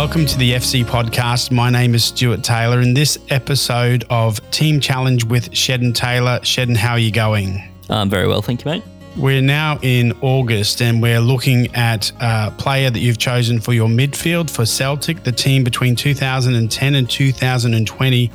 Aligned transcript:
welcome 0.00 0.24
to 0.24 0.38
the 0.38 0.52
FC 0.52 0.82
podcast. 0.82 1.50
My 1.50 1.68
name 1.68 1.94
is 1.94 2.02
Stuart 2.02 2.42
Taylor. 2.42 2.80
In 2.80 2.94
this 2.94 3.18
episode 3.28 4.02
of 4.08 4.40
Team 4.50 4.80
Challenge 4.80 5.26
with 5.26 5.50
Shedden 5.50 5.94
Taylor, 5.94 6.40
Shedden, 6.40 6.74
how 6.74 6.92
are 6.92 6.98
you 6.98 7.12
going? 7.12 7.62
I'm 7.90 8.08
very 8.08 8.26
well, 8.26 8.40
thank 8.40 8.64
you, 8.64 8.70
mate. 8.70 8.82
We're 9.14 9.42
now 9.42 9.78
in 9.82 10.14
August 10.22 10.80
and 10.80 11.02
we're 11.02 11.20
looking 11.20 11.74
at 11.74 12.12
a 12.18 12.50
player 12.56 12.88
that 12.88 12.98
you've 12.98 13.18
chosen 13.18 13.60
for 13.60 13.74
your 13.74 13.88
midfield 13.88 14.48
for 14.48 14.64
Celtic, 14.64 15.22
the 15.22 15.32
team 15.32 15.64
between 15.64 15.94
2010 15.96 16.94
and 16.94 17.10
2020. 17.10 18.32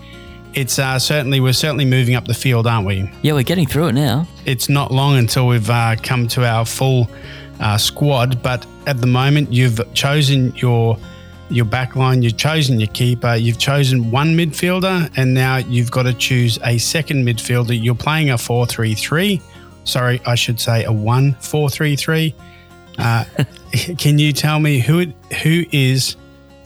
It's 0.53 0.77
uh, 0.77 0.99
certainly, 0.99 1.39
we're 1.39 1.51
certainly 1.53 1.85
moving 1.85 2.13
up 2.13 2.25
the 2.25 2.35
field, 2.35 2.67
aren't 2.67 2.85
we? 2.85 3.11
Yeah, 3.23 3.33
we're 3.33 3.41
getting 3.41 3.65
through 3.65 3.87
it 3.87 3.93
now. 3.93 4.27
It's 4.45 4.69
not 4.69 4.91
long 4.91 5.17
until 5.17 5.47
we've 5.47 5.67
uh, 5.67 5.95
come 6.03 6.27
to 6.27 6.45
our 6.45 6.63
full 6.63 7.09
uh, 7.59 7.79
squad, 7.79 8.43
but 8.43 8.67
at 8.85 9.01
the 9.01 9.07
moment, 9.07 9.51
you've 9.51 9.81
chosen 9.95 10.55
your 10.57 10.99
your 11.49 11.65
back 11.65 11.95
line, 11.95 12.21
you've 12.21 12.37
chosen 12.37 12.79
your 12.79 12.89
keeper, 12.89 13.35
you've 13.35 13.59
chosen 13.59 14.11
one 14.11 14.35
midfielder, 14.35 15.11
and 15.15 15.33
now 15.33 15.57
you've 15.57 15.91
got 15.91 16.03
to 16.03 16.13
choose 16.13 16.57
a 16.63 16.77
second 16.77 17.25
midfielder. 17.25 17.81
You're 17.81 17.95
playing 17.95 18.31
a 18.31 18.37
4 18.37 18.65
3 18.65 18.93
3. 18.93 19.41
Sorry, 19.83 20.21
I 20.25 20.35
should 20.35 20.59
say 20.59 20.83
a 20.83 20.91
1 20.91 21.33
4 21.35 21.69
3 21.69 21.95
3. 21.95 22.35
Uh, 22.97 23.25
can 23.97 24.19
you 24.19 24.33
tell 24.33 24.59
me 24.59 24.79
who 24.79 25.05
who 25.43 25.65
is 25.71 26.15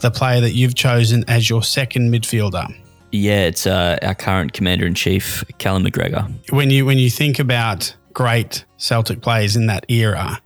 the 0.00 0.10
player 0.10 0.40
that 0.40 0.52
you've 0.52 0.74
chosen 0.74 1.24
as 1.28 1.48
your 1.48 1.62
second 1.62 2.12
midfielder? 2.12 2.74
Yeah, 3.12 3.46
it's 3.46 3.66
uh, 3.66 3.98
our 4.02 4.14
current 4.14 4.52
commander 4.52 4.86
in 4.86 4.94
chief, 4.94 5.44
Callum 5.58 5.84
McGregor. 5.84 6.32
When 6.50 6.70
you 6.70 6.86
when 6.86 6.98
you 6.98 7.10
think 7.10 7.38
about 7.38 7.94
great 8.12 8.64
Celtic 8.76 9.20
players 9.20 9.56
in 9.56 9.66
that 9.66 9.84
era, 9.88 10.40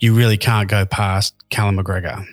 you 0.00 0.14
really 0.14 0.36
can't 0.36 0.68
go 0.68 0.84
past 0.84 1.34
Callum 1.50 1.76
McGregor. 1.76 2.26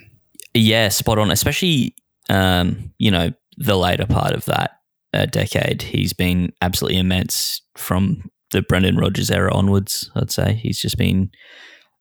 Yeah, 0.56 0.90
spot 0.90 1.20
on. 1.20 1.32
Especially, 1.32 1.94
um, 2.30 2.92
you 2.98 3.12
know, 3.12 3.32
the 3.58 3.78
later 3.78 4.06
part 4.08 4.34
of 4.34 4.46
that 4.46 4.72
uh, 5.14 5.26
decade, 5.28 5.82
he's 5.82 6.14
been 6.14 6.54
absolutely 6.62 7.00
immense 7.00 7.62
from 7.78 8.24
the 8.52 8.62
Brendan 8.62 8.98
Rodgers 8.98 9.30
era 9.30 9.54
onwards. 9.54 10.10
I'd 10.16 10.32
say 10.32 10.54
he's 10.54 10.80
just 10.80 10.98
been 10.98 11.30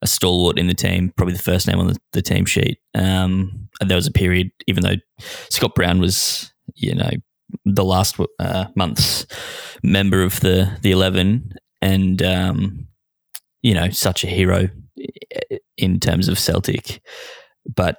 a 0.03 0.07
stalwart 0.07 0.59
in 0.59 0.69
the 0.69 0.75
team, 0.75 1.13
probably 1.17 1.35
the 1.35 1.43
first 1.43 1.67
name 1.67 1.79
on 1.81 1.89
the, 1.89 1.99
the 2.13 2.23
team 2.23 2.45
sheet. 2.45 2.79
Um, 2.95 3.69
there 3.81 3.97
was 3.97 4.07
a 4.07 4.13
period, 4.13 4.51
even 4.69 4.85
though 4.85 4.97
Scott 5.51 5.75
Brown 5.75 6.01
was, 6.01 6.53
you 6.75 6.95
know, 6.95 7.11
the 7.65 7.85
last 7.85 8.17
uh, 8.39 8.67
month's 8.77 9.27
member 9.83 10.23
of 10.23 10.41
the 10.41 10.79
the 10.83 10.91
eleven, 10.93 11.53
and 11.83 12.23
um, 12.23 12.87
you 13.63 13.75
know, 13.75 13.91
such 13.91 14.25
a 14.25 14.29
hero 14.29 14.69
in 15.77 16.01
terms 16.01 16.29
of 16.29 16.39
Celtic, 16.39 17.01
but 17.75 17.99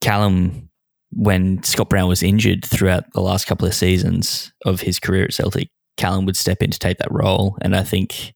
Callum, 0.00 0.70
when 1.10 1.62
Scott 1.62 1.88
Brown 1.88 2.08
was 2.08 2.22
injured 2.22 2.64
throughout 2.64 3.04
the 3.12 3.20
last 3.20 3.46
couple 3.46 3.66
of 3.66 3.74
seasons 3.74 4.52
of 4.64 4.80
his 4.80 4.98
career 4.98 5.24
at 5.24 5.34
Celtic, 5.34 5.68
Callum 5.96 6.26
would 6.26 6.36
step 6.36 6.62
in 6.62 6.70
to 6.70 6.78
take 6.78 6.98
that 6.98 7.10
role. 7.10 7.56
And 7.62 7.74
I 7.74 7.82
think 7.82 8.34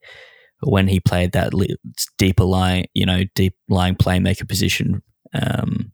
when 0.62 0.88
he 0.88 1.00
played 1.00 1.32
that 1.32 1.52
deeper 2.18 2.44
line, 2.44 2.86
you 2.94 3.06
know, 3.06 3.24
deep 3.34 3.54
lying 3.68 3.96
playmaker 3.96 4.48
position, 4.48 5.02
um, 5.34 5.92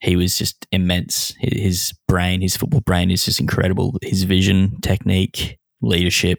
he 0.00 0.16
was 0.16 0.36
just 0.36 0.66
immense. 0.72 1.34
His 1.38 1.92
brain, 2.08 2.40
his 2.40 2.56
football 2.56 2.80
brain 2.80 3.10
is 3.10 3.24
just 3.24 3.40
incredible. 3.40 3.96
His 4.02 4.22
vision, 4.22 4.80
technique, 4.80 5.58
leadership, 5.82 6.38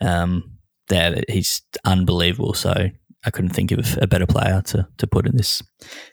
um, 0.00 0.58
that 0.88 1.28
he's 1.28 1.62
unbelievable. 1.84 2.54
So 2.54 2.88
I 3.24 3.30
couldn't 3.30 3.50
think 3.50 3.72
of 3.72 3.98
a 4.00 4.06
better 4.06 4.26
player 4.26 4.62
to 4.66 4.86
to 4.98 5.06
put 5.06 5.26
in 5.26 5.36
this 5.36 5.62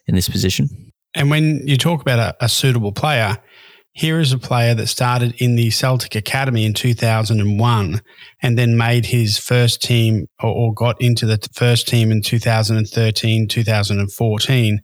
in 0.08 0.16
this 0.16 0.28
position. 0.28 0.93
And 1.16 1.30
when 1.30 1.66
you 1.68 1.78
talk 1.78 2.02
about 2.02 2.20
a, 2.20 2.46
a, 2.46 2.50
suitable 2.50 2.92
player, 2.92 3.38
here 3.94 4.20
is 4.20 4.32
a 4.32 4.40
player 4.40 4.74
that 4.74 4.88
started 4.88 5.36
in 5.38 5.56
the 5.56 5.70
Celtic 5.70 6.16
Academy 6.16 6.66
in 6.66 6.74
2001 6.74 8.02
and 8.42 8.58
then 8.58 8.78
made 8.78 9.06
his 9.06 9.38
first 9.38 9.82
team 9.82 10.28
or, 10.42 10.50
or 10.50 10.74
got 10.74 11.00
into 11.00 11.26
the 11.26 11.40
first 11.54 11.88
team 11.88 12.12
in 12.12 12.22
2013, 12.22 13.48
2014. 13.48 14.82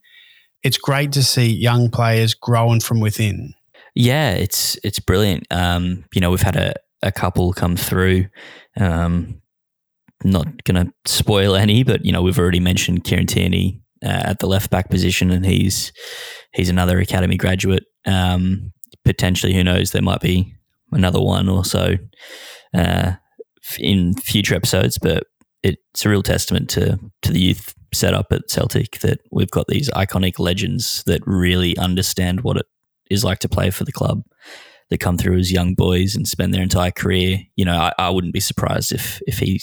It's 0.62 0.78
great 0.78 1.12
to 1.13 1.23
see 1.23 1.47
young 1.47 1.89
players 1.89 2.35
growing 2.35 2.81
from 2.81 3.00
within. 3.00 3.53
Yeah, 3.95 4.31
it's 4.31 4.78
it's 4.84 5.00
brilliant. 5.00 5.47
Um, 5.50 6.06
you 6.13 6.22
know, 6.22 6.29
we've 6.29 6.41
had 6.41 6.56
a, 6.56 6.73
a 7.01 7.12
couple 7.12 7.51
come 7.53 7.75
through. 7.75 8.28
Um, 8.78 9.41
not 10.23 10.63
going 10.66 10.85
to 10.85 10.94
spoil 11.06 11.56
any, 11.56 11.84
but 11.84 12.06
you 12.06 12.12
know, 12.12 12.22
we've 12.22 12.38
already 12.38 12.59
mentioned 12.59 13.03
Kieran 13.06 13.25
Tierney 13.25 13.81
uh, 14.03 14.23
at 14.25 14.39
the 14.39 14.47
left 14.47 14.69
back 14.69 14.89
position, 14.89 15.31
and 15.31 15.45
he's 15.45 15.91
he's 16.53 16.69
another 16.69 16.99
academy 16.99 17.37
graduate. 17.37 17.83
Um, 18.05 18.71
potentially, 19.05 19.53
who 19.53 19.63
knows? 19.63 19.91
There 19.91 20.01
might 20.01 20.21
be 20.21 20.53
another 20.91 21.21
one 21.21 21.49
or 21.49 21.65
so 21.65 21.95
uh, 22.73 23.13
in 23.77 24.13
future 24.15 24.55
episodes, 24.55 24.97
but 24.97 25.23
it's 25.61 26.05
a 26.05 26.09
real 26.09 26.23
testament 26.23 26.69
to 26.71 26.99
to 27.21 27.31
the 27.31 27.39
youth 27.39 27.73
setup 27.93 28.27
at 28.31 28.49
Celtic 28.49 28.99
that 28.99 29.19
we've 29.31 29.51
got 29.51 29.67
these 29.67 29.89
iconic 29.91 30.39
legends 30.39 31.03
that 31.05 31.21
really 31.25 31.77
understand 31.77 32.41
what 32.41 32.57
it 32.57 32.65
is 33.09 33.23
like 33.23 33.39
to 33.39 33.49
play 33.49 33.69
for 33.69 33.83
the 33.83 33.91
club. 33.91 34.21
That 34.89 34.99
come 34.99 35.19
through 35.19 35.38
as 35.38 35.51
young 35.51 35.75
boys 35.75 36.15
and 36.15 36.27
spend 36.27 36.51
their 36.51 36.63
entire 36.63 36.89
career. 36.89 37.41
You 37.55 37.63
know, 37.65 37.77
I, 37.77 37.93
I 37.99 38.09
wouldn't 38.09 38.33
be 38.33 38.39
surprised 38.39 38.91
if 38.91 39.21
if 39.27 39.38
he 39.38 39.61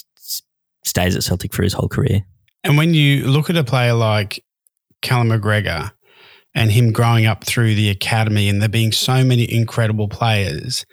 stays 0.85 1.17
at 1.17 1.25
Celtic 1.25 1.53
for 1.53 1.65
his 1.65 1.73
whole 1.73 1.89
career. 1.89 2.25
And 2.65 2.77
when 2.77 2.95
you 2.95 3.27
look 3.27 3.51
at 3.51 3.57
a 3.57 3.65
player 3.65 3.95
like 3.95 4.45
Callum 5.03 5.29
McGregor 5.29 5.93
and 6.55 6.71
him 6.71 6.93
growing 6.93 7.27
up 7.27 7.45
through 7.45 7.75
the 7.75 7.91
academy 7.91 8.49
and 8.49 8.61
there 8.61 8.69
being 8.69 8.93
so 8.93 9.25
many 9.25 9.51
incredible 9.53 10.09
players, 10.09 10.85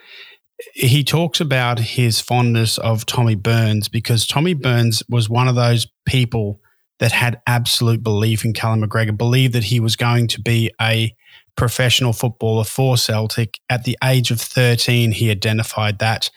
he 0.73 1.03
talks 1.03 1.41
about 1.41 1.79
his 1.79 2.21
fondness 2.21 2.77
of 2.77 3.05
Tommy 3.05 3.35
Burns 3.35 3.89
because 3.89 4.27
Tommy 4.27 4.53
Burns 4.53 5.03
was 5.09 5.29
one 5.29 5.47
of 5.47 5.55
those 5.55 5.87
people 6.05 6.59
that 6.99 7.11
had 7.11 7.41
absolute 7.47 8.03
belief 8.03 8.45
in 8.45 8.53
Callum 8.53 8.81
McGregor, 8.81 9.17
believed 9.17 9.53
that 9.53 9.65
he 9.65 9.79
was 9.79 9.95
going 9.95 10.27
to 10.27 10.41
be 10.41 10.71
a 10.79 11.13
professional 11.55 12.13
footballer 12.13 12.63
for 12.63 12.97
Celtic. 12.97 13.59
At 13.69 13.83
the 13.83 13.97
age 14.03 14.31
of 14.31 14.39
13, 14.39 15.11
he 15.11 15.31
identified 15.31 15.99
that. 15.99 16.29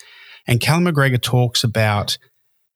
And 0.46 0.60
Callum 0.60 0.86
McGregor 0.86 1.20
talks 1.20 1.62
about 1.62 2.18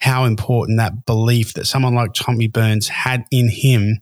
how 0.00 0.24
important 0.24 0.78
that 0.78 1.04
belief 1.06 1.54
that 1.54 1.66
someone 1.66 1.94
like 1.94 2.12
Tommy 2.14 2.48
Burns 2.48 2.88
had 2.88 3.24
in 3.30 3.48
him 3.48 3.98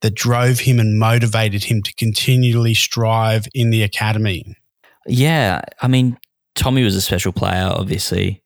that 0.00 0.14
drove 0.14 0.60
him 0.60 0.78
and 0.78 0.98
motivated 0.98 1.64
him 1.64 1.82
to 1.82 1.92
continually 1.94 2.74
strive 2.74 3.46
in 3.54 3.70
the 3.70 3.82
academy. 3.82 4.54
Yeah, 5.06 5.62
I 5.80 5.88
mean, 5.88 6.18
Tommy 6.54 6.84
was 6.84 6.94
a 6.94 7.00
special 7.00 7.32
player, 7.32 7.70
obviously, 7.72 8.42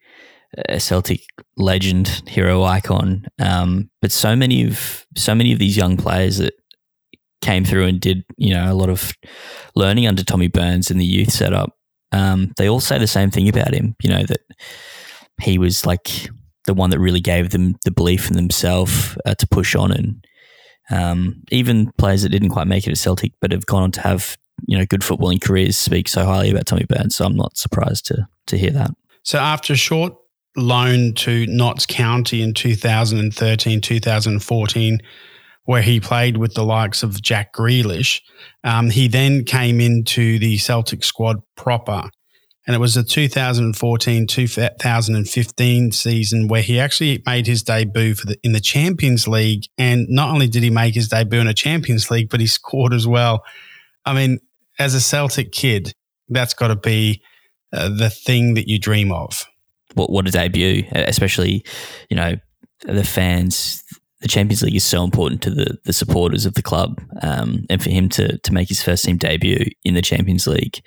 a 0.68 0.78
Celtic 0.78 1.22
legend, 1.56 2.22
hero 2.26 2.62
icon. 2.62 3.26
Um, 3.38 3.90
but 4.00 4.12
so 4.12 4.36
many 4.36 4.66
of 4.66 5.06
so 5.16 5.34
many 5.34 5.52
of 5.52 5.58
these 5.58 5.76
young 5.76 5.96
players 5.96 6.38
that 6.38 6.54
came 7.40 7.64
through 7.64 7.86
and 7.86 8.00
did 8.00 8.24
you 8.36 8.54
know 8.54 8.70
a 8.70 8.74
lot 8.74 8.88
of 8.88 9.12
learning 9.74 10.06
under 10.06 10.22
Tommy 10.22 10.48
Burns 10.48 10.90
in 10.90 10.98
the 10.98 11.04
youth 11.04 11.32
setup. 11.32 11.76
Um, 12.12 12.52
they 12.56 12.68
all 12.68 12.80
say 12.80 12.98
the 12.98 13.06
same 13.06 13.30
thing 13.30 13.48
about 13.48 13.74
him. 13.74 13.96
You 14.02 14.10
know 14.10 14.24
that 14.24 14.40
he 15.40 15.58
was 15.58 15.84
like 15.84 16.28
the 16.64 16.74
one 16.74 16.90
that 16.90 16.98
really 16.98 17.20
gave 17.20 17.50
them 17.50 17.76
the 17.84 17.90
belief 17.90 18.28
in 18.30 18.36
themselves 18.36 19.16
uh, 19.24 19.34
to 19.34 19.46
push 19.46 19.74
on. 19.74 19.92
And 19.92 20.26
um, 20.90 21.42
even 21.50 21.92
players 21.98 22.22
that 22.22 22.30
didn't 22.30 22.50
quite 22.50 22.66
make 22.66 22.86
it 22.86 22.90
at 22.90 22.98
Celtic, 22.98 23.32
but 23.40 23.52
have 23.52 23.66
gone 23.66 23.82
on 23.82 23.90
to 23.92 24.00
have 24.00 24.36
you 24.66 24.78
know 24.78 24.86
good 24.86 25.00
footballing 25.00 25.40
careers, 25.42 25.76
speak 25.76 26.08
so 26.08 26.24
highly 26.24 26.50
about 26.50 26.66
Tommy 26.66 26.84
Burns. 26.88 27.16
So 27.16 27.24
I'm 27.24 27.36
not 27.36 27.56
surprised 27.56 28.06
to 28.06 28.26
to 28.46 28.58
hear 28.58 28.70
that. 28.70 28.90
So 29.22 29.38
after 29.38 29.72
a 29.72 29.76
short 29.76 30.14
loan 30.56 31.14
to 31.14 31.46
Notts 31.46 31.86
County 31.86 32.42
in 32.42 32.52
2013, 32.52 33.80
2014 33.80 35.00
where 35.64 35.82
he 35.82 36.00
played 36.00 36.36
with 36.36 36.54
the 36.54 36.64
likes 36.64 37.02
of 37.02 37.22
Jack 37.22 37.54
Grealish. 37.54 38.20
Um, 38.64 38.90
he 38.90 39.08
then 39.08 39.44
came 39.44 39.80
into 39.80 40.38
the 40.38 40.58
Celtic 40.58 41.04
squad 41.04 41.36
proper 41.56 42.10
and 42.66 42.76
it 42.76 42.78
was 42.78 42.94
the 42.94 43.02
2014 43.02 44.26
2015 44.26 45.92
season 45.92 46.48
where 46.48 46.62
he 46.62 46.78
actually 46.78 47.22
made 47.26 47.46
his 47.46 47.62
debut 47.62 48.14
for 48.14 48.26
the, 48.26 48.38
in 48.44 48.52
the 48.52 48.60
Champions 48.60 49.26
League. 49.26 49.64
And 49.78 50.06
not 50.08 50.30
only 50.30 50.46
did 50.46 50.62
he 50.62 50.70
make 50.70 50.94
his 50.94 51.08
debut 51.08 51.40
in 51.40 51.48
a 51.48 51.54
Champions 51.54 52.10
League, 52.10 52.30
but 52.30 52.40
he 52.40 52.46
scored 52.46 52.94
as 52.94 53.06
well. 53.06 53.42
I 54.04 54.14
mean, 54.14 54.38
as 54.78 54.94
a 54.94 55.00
Celtic 55.00 55.50
kid, 55.50 55.92
that's 56.28 56.54
got 56.54 56.68
to 56.68 56.76
be 56.76 57.20
uh, 57.72 57.88
the 57.88 58.10
thing 58.10 58.54
that 58.54 58.68
you 58.68 58.78
dream 58.78 59.12
of. 59.12 59.44
What, 59.94 60.10
what 60.10 60.28
a 60.28 60.30
debut, 60.30 60.84
especially, 60.92 61.64
you 62.08 62.16
know, 62.16 62.36
the 62.84 63.04
fans 63.04 63.82
the 64.22 64.28
Champions 64.28 64.62
League 64.62 64.76
is 64.76 64.84
so 64.84 65.04
important 65.04 65.42
to 65.42 65.50
the 65.50 65.78
the 65.84 65.92
supporters 65.92 66.46
of 66.46 66.54
the 66.54 66.62
club, 66.62 67.00
um, 67.22 67.64
and 67.68 67.82
for 67.82 67.90
him 67.90 68.08
to 68.10 68.38
to 68.38 68.52
make 68.52 68.68
his 68.68 68.82
first 68.82 69.04
team 69.04 69.16
debut 69.16 69.64
in 69.84 69.94
the 69.94 70.02
Champions 70.02 70.46
League, 70.46 70.80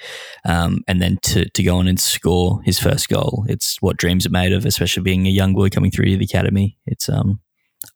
um, 0.45 0.79
and 0.87 1.01
then 1.01 1.17
to 1.23 1.47
to 1.49 1.63
go 1.63 1.77
on 1.77 1.87
and 1.87 1.99
score 1.99 2.61
his 2.63 2.79
first 2.79 3.09
goal, 3.09 3.45
it's 3.47 3.81
what 3.81 3.97
dreams 3.97 4.25
are 4.25 4.31
made 4.31 4.53
of. 4.53 4.65
Especially 4.65 5.03
being 5.03 5.27
a 5.27 5.31
young 5.31 5.53
boy 5.53 5.69
coming 5.69 5.91
through 5.91 6.17
the 6.17 6.25
academy, 6.25 6.77
it's 6.85 7.09
um, 7.09 7.39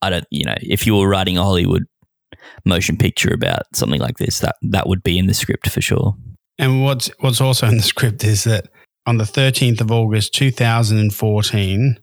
I 0.02 0.10
don't, 0.10 0.26
you 0.30 0.46
know, 0.46 0.56
if 0.62 0.86
you 0.86 0.96
were 0.96 1.08
writing 1.08 1.38
a 1.38 1.44
Hollywood 1.44 1.86
motion 2.66 2.98
picture 2.98 3.34
about 3.34 3.64
something 3.74 4.00
like 4.00 4.18
this, 4.18 4.40
that 4.40 4.56
that 4.62 4.88
would 4.88 5.04
be 5.04 5.18
in 5.18 5.28
the 5.28 5.34
script 5.34 5.70
for 5.70 5.82
sure. 5.82 6.16
And 6.58 6.84
what's 6.84 7.10
what's 7.20 7.42
also 7.42 7.68
in 7.68 7.78
the 7.78 7.84
script 7.84 8.24
is 8.24 8.44
that 8.44 8.68
on 9.06 9.18
the 9.18 9.24
13th 9.24 9.82
of 9.82 9.92
August 9.92 10.34
2014, 10.36 12.00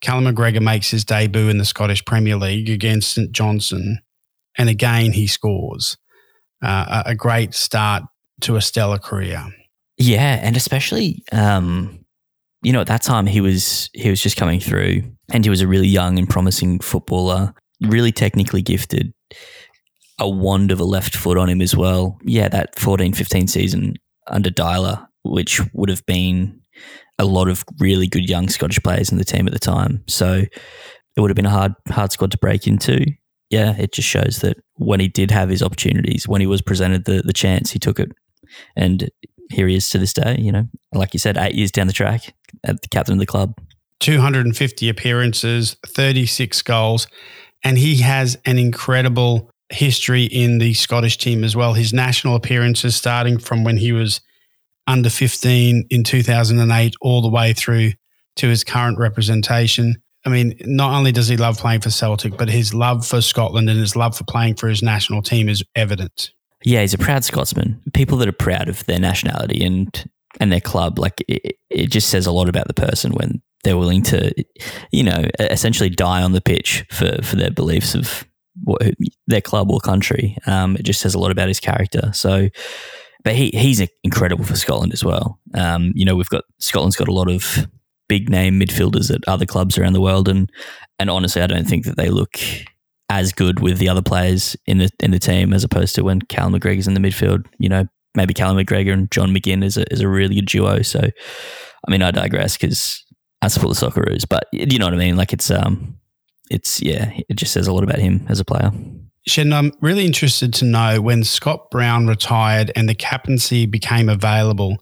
Callum 0.00 0.24
McGregor 0.24 0.62
makes 0.62 0.90
his 0.90 1.04
debut 1.04 1.48
in 1.48 1.58
the 1.58 1.64
Scottish 1.64 2.04
Premier 2.04 2.36
League 2.36 2.70
against 2.70 3.14
St 3.14 3.32
Johnstone, 3.32 4.00
and 4.56 4.68
again 4.68 5.12
he 5.12 5.26
scores. 5.26 5.96
Uh, 6.62 7.04
a 7.06 7.14
great 7.14 7.54
start 7.54 8.02
to 8.40 8.56
a 8.56 8.60
stellar 8.60 8.98
career. 8.98 9.44
Yeah, 9.96 10.40
and 10.42 10.56
especially 10.56 11.22
um, 11.32 12.04
you 12.62 12.72
know 12.72 12.80
at 12.80 12.86
that 12.88 13.02
time 13.02 13.26
he 13.26 13.40
was 13.40 13.90
he 13.92 14.10
was 14.10 14.20
just 14.20 14.36
coming 14.36 14.60
through, 14.60 15.02
and 15.32 15.44
he 15.44 15.50
was 15.50 15.60
a 15.60 15.68
really 15.68 15.88
young 15.88 16.18
and 16.18 16.28
promising 16.28 16.80
footballer, 16.80 17.54
really 17.82 18.12
technically 18.12 18.62
gifted, 18.62 19.12
a 20.18 20.28
wand 20.28 20.70
of 20.70 20.80
a 20.80 20.84
left 20.84 21.16
foot 21.16 21.38
on 21.38 21.48
him 21.48 21.60
as 21.60 21.76
well. 21.76 22.18
Yeah, 22.24 22.48
that 22.48 22.76
14-15 22.76 23.48
season 23.48 23.94
under 24.26 24.50
Deila, 24.50 25.06
which 25.24 25.60
would 25.72 25.88
have 25.88 26.04
been 26.06 26.60
a 27.18 27.24
lot 27.24 27.48
of 27.48 27.64
really 27.78 28.06
good 28.06 28.28
young 28.28 28.48
Scottish 28.48 28.82
players 28.82 29.10
in 29.10 29.18
the 29.18 29.24
team 29.24 29.46
at 29.46 29.52
the 29.52 29.58
time. 29.58 30.02
So 30.06 30.42
it 31.16 31.20
would 31.20 31.30
have 31.30 31.36
been 31.36 31.46
a 31.46 31.50
hard 31.50 31.74
hard 31.90 32.12
squad 32.12 32.30
to 32.32 32.38
break 32.38 32.66
into. 32.66 33.06
Yeah, 33.50 33.74
it 33.76 33.92
just 33.92 34.08
shows 34.08 34.40
that 34.40 34.58
when 34.74 35.00
he 35.00 35.08
did 35.08 35.30
have 35.30 35.48
his 35.48 35.62
opportunities, 35.62 36.28
when 36.28 36.40
he 36.40 36.46
was 36.46 36.62
presented 36.62 37.04
the 37.04 37.22
the 37.22 37.32
chance, 37.32 37.70
he 37.70 37.78
took 37.78 37.98
it. 37.98 38.12
And 38.76 39.10
here 39.50 39.66
he 39.66 39.76
is 39.76 39.88
to 39.90 39.98
this 39.98 40.12
day, 40.12 40.36
you 40.38 40.52
know, 40.52 40.68
like 40.92 41.14
you 41.14 41.18
said, 41.18 41.36
eight 41.38 41.54
years 41.54 41.70
down 41.70 41.86
the 41.86 41.92
track 41.92 42.34
at 42.64 42.82
the 42.82 42.88
captain 42.88 43.14
of 43.14 43.18
the 43.18 43.26
club. 43.26 43.54
250 44.00 44.88
appearances, 44.88 45.76
36 45.86 46.62
goals, 46.62 47.08
and 47.64 47.78
he 47.78 47.96
has 47.96 48.38
an 48.44 48.58
incredible 48.58 49.50
history 49.70 50.24
in 50.24 50.58
the 50.58 50.74
Scottish 50.74 51.18
team 51.18 51.44
as 51.44 51.56
well. 51.56 51.74
His 51.74 51.92
national 51.92 52.36
appearances 52.36 52.94
starting 52.96 53.38
from 53.38 53.64
when 53.64 53.78
he 53.78 53.92
was 53.92 54.20
under 54.88 55.10
15 55.10 55.86
in 55.90 56.02
2008 56.02 56.94
all 57.00 57.22
the 57.22 57.28
way 57.28 57.52
through 57.52 57.92
to 58.36 58.48
his 58.48 58.64
current 58.64 58.98
representation. 58.98 60.02
I 60.24 60.30
mean, 60.30 60.54
not 60.62 60.96
only 60.96 61.12
does 61.12 61.28
he 61.28 61.36
love 61.36 61.58
playing 61.58 61.82
for 61.82 61.90
Celtic, 61.90 62.36
but 62.36 62.48
his 62.48 62.74
love 62.74 63.06
for 63.06 63.20
Scotland 63.20 63.70
and 63.70 63.78
his 63.78 63.94
love 63.94 64.16
for 64.16 64.24
playing 64.24 64.56
for 64.56 64.68
his 64.68 64.82
national 64.82 65.22
team 65.22 65.48
is 65.48 65.62
evident. 65.76 66.32
Yeah, 66.64 66.80
he's 66.80 66.94
a 66.94 66.98
proud 66.98 67.24
Scotsman. 67.24 67.80
People 67.92 68.18
that 68.18 68.28
are 68.28 68.32
proud 68.32 68.68
of 68.68 68.84
their 68.86 68.98
nationality 68.98 69.64
and 69.64 70.10
and 70.40 70.50
their 70.52 70.60
club, 70.60 70.98
like 70.98 71.22
it, 71.28 71.56
it 71.70 71.90
just 71.90 72.08
says 72.08 72.26
a 72.26 72.32
lot 72.32 72.48
about 72.48 72.66
the 72.66 72.74
person 72.74 73.12
when 73.12 73.40
they're 73.64 73.78
willing 73.78 74.02
to, 74.02 74.32
you 74.90 75.02
know, 75.02 75.24
essentially 75.38 75.88
die 75.88 76.22
on 76.22 76.32
the 76.32 76.40
pitch 76.40 76.84
for 76.90 77.22
for 77.22 77.36
their 77.36 77.50
beliefs 77.50 77.94
of 77.94 78.26
what, 78.64 78.82
their 79.26 79.40
club 79.40 79.70
or 79.70 79.80
country. 79.80 80.36
Um, 80.46 80.76
it 80.76 80.82
just 80.82 81.00
says 81.00 81.14
a 81.14 81.18
lot 81.18 81.30
about 81.30 81.48
his 81.48 81.60
character. 81.60 82.10
So, 82.12 82.48
but 83.24 83.34
he 83.34 83.50
he's 83.50 83.82
incredible 84.04 84.44
for 84.44 84.56
Scotland 84.56 84.92
as 84.92 85.04
well. 85.04 85.38
Um, 85.54 85.92
you 85.94 86.04
know, 86.04 86.14
we've 86.14 86.28
got 86.28 86.44
Scotland's 86.58 86.96
got 86.96 87.08
a 87.08 87.12
lot 87.12 87.30
of 87.30 87.66
big 88.08 88.30
name 88.30 88.58
midfielders 88.58 89.14
at 89.14 89.26
other 89.28 89.46
clubs 89.46 89.76
around 89.78 89.92
the 89.92 90.00
world, 90.00 90.28
and 90.28 90.50
and 90.98 91.10
honestly, 91.10 91.42
I 91.42 91.46
don't 91.46 91.66
think 91.66 91.84
that 91.84 91.96
they 91.96 92.10
look 92.10 92.38
as 93.10 93.32
good 93.32 93.60
with 93.60 93.78
the 93.78 93.88
other 93.88 94.02
players 94.02 94.56
in 94.66 94.78
the 94.78 94.90
in 95.00 95.10
the 95.10 95.18
team 95.18 95.52
as 95.52 95.64
opposed 95.64 95.94
to 95.94 96.02
when 96.02 96.20
Callum 96.22 96.54
McGregor's 96.54 96.88
in 96.88 96.94
the 96.94 97.00
midfield. 97.00 97.46
You 97.58 97.68
know, 97.68 97.86
maybe 98.14 98.34
Callum 98.34 98.56
McGregor 98.56 98.92
and 98.92 99.10
John 99.10 99.34
McGinn 99.34 99.64
is 99.64 99.76
a 99.76 99.90
is 99.92 100.00
a 100.00 100.08
really 100.08 100.36
good 100.36 100.46
duo. 100.46 100.82
So, 100.82 101.00
I 101.00 101.90
mean, 101.90 102.02
I 102.02 102.10
digress 102.10 102.56
because 102.56 103.04
I 103.42 103.48
support 103.48 103.76
the 103.76 103.86
Socceroos, 103.86 104.24
but 104.28 104.44
you 104.52 104.78
know 104.78 104.86
what 104.86 104.94
I 104.94 104.98
mean. 104.98 105.16
Like 105.16 105.32
it's 105.32 105.50
um, 105.50 105.98
it's 106.50 106.82
yeah, 106.82 107.12
it 107.28 107.36
just 107.36 107.52
says 107.52 107.66
a 107.66 107.72
lot 107.72 107.84
about 107.84 107.98
him 107.98 108.26
as 108.28 108.40
a 108.40 108.44
player. 108.44 108.72
Shen, 109.28 109.52
I'm 109.52 109.72
really 109.80 110.04
interested 110.06 110.52
to 110.54 110.64
know 110.64 111.00
when 111.00 111.24
Scott 111.24 111.70
Brown 111.70 112.06
retired 112.06 112.72
and 112.74 112.88
the 112.88 112.94
captaincy 112.94 113.66
became 113.66 114.08
available, 114.08 114.78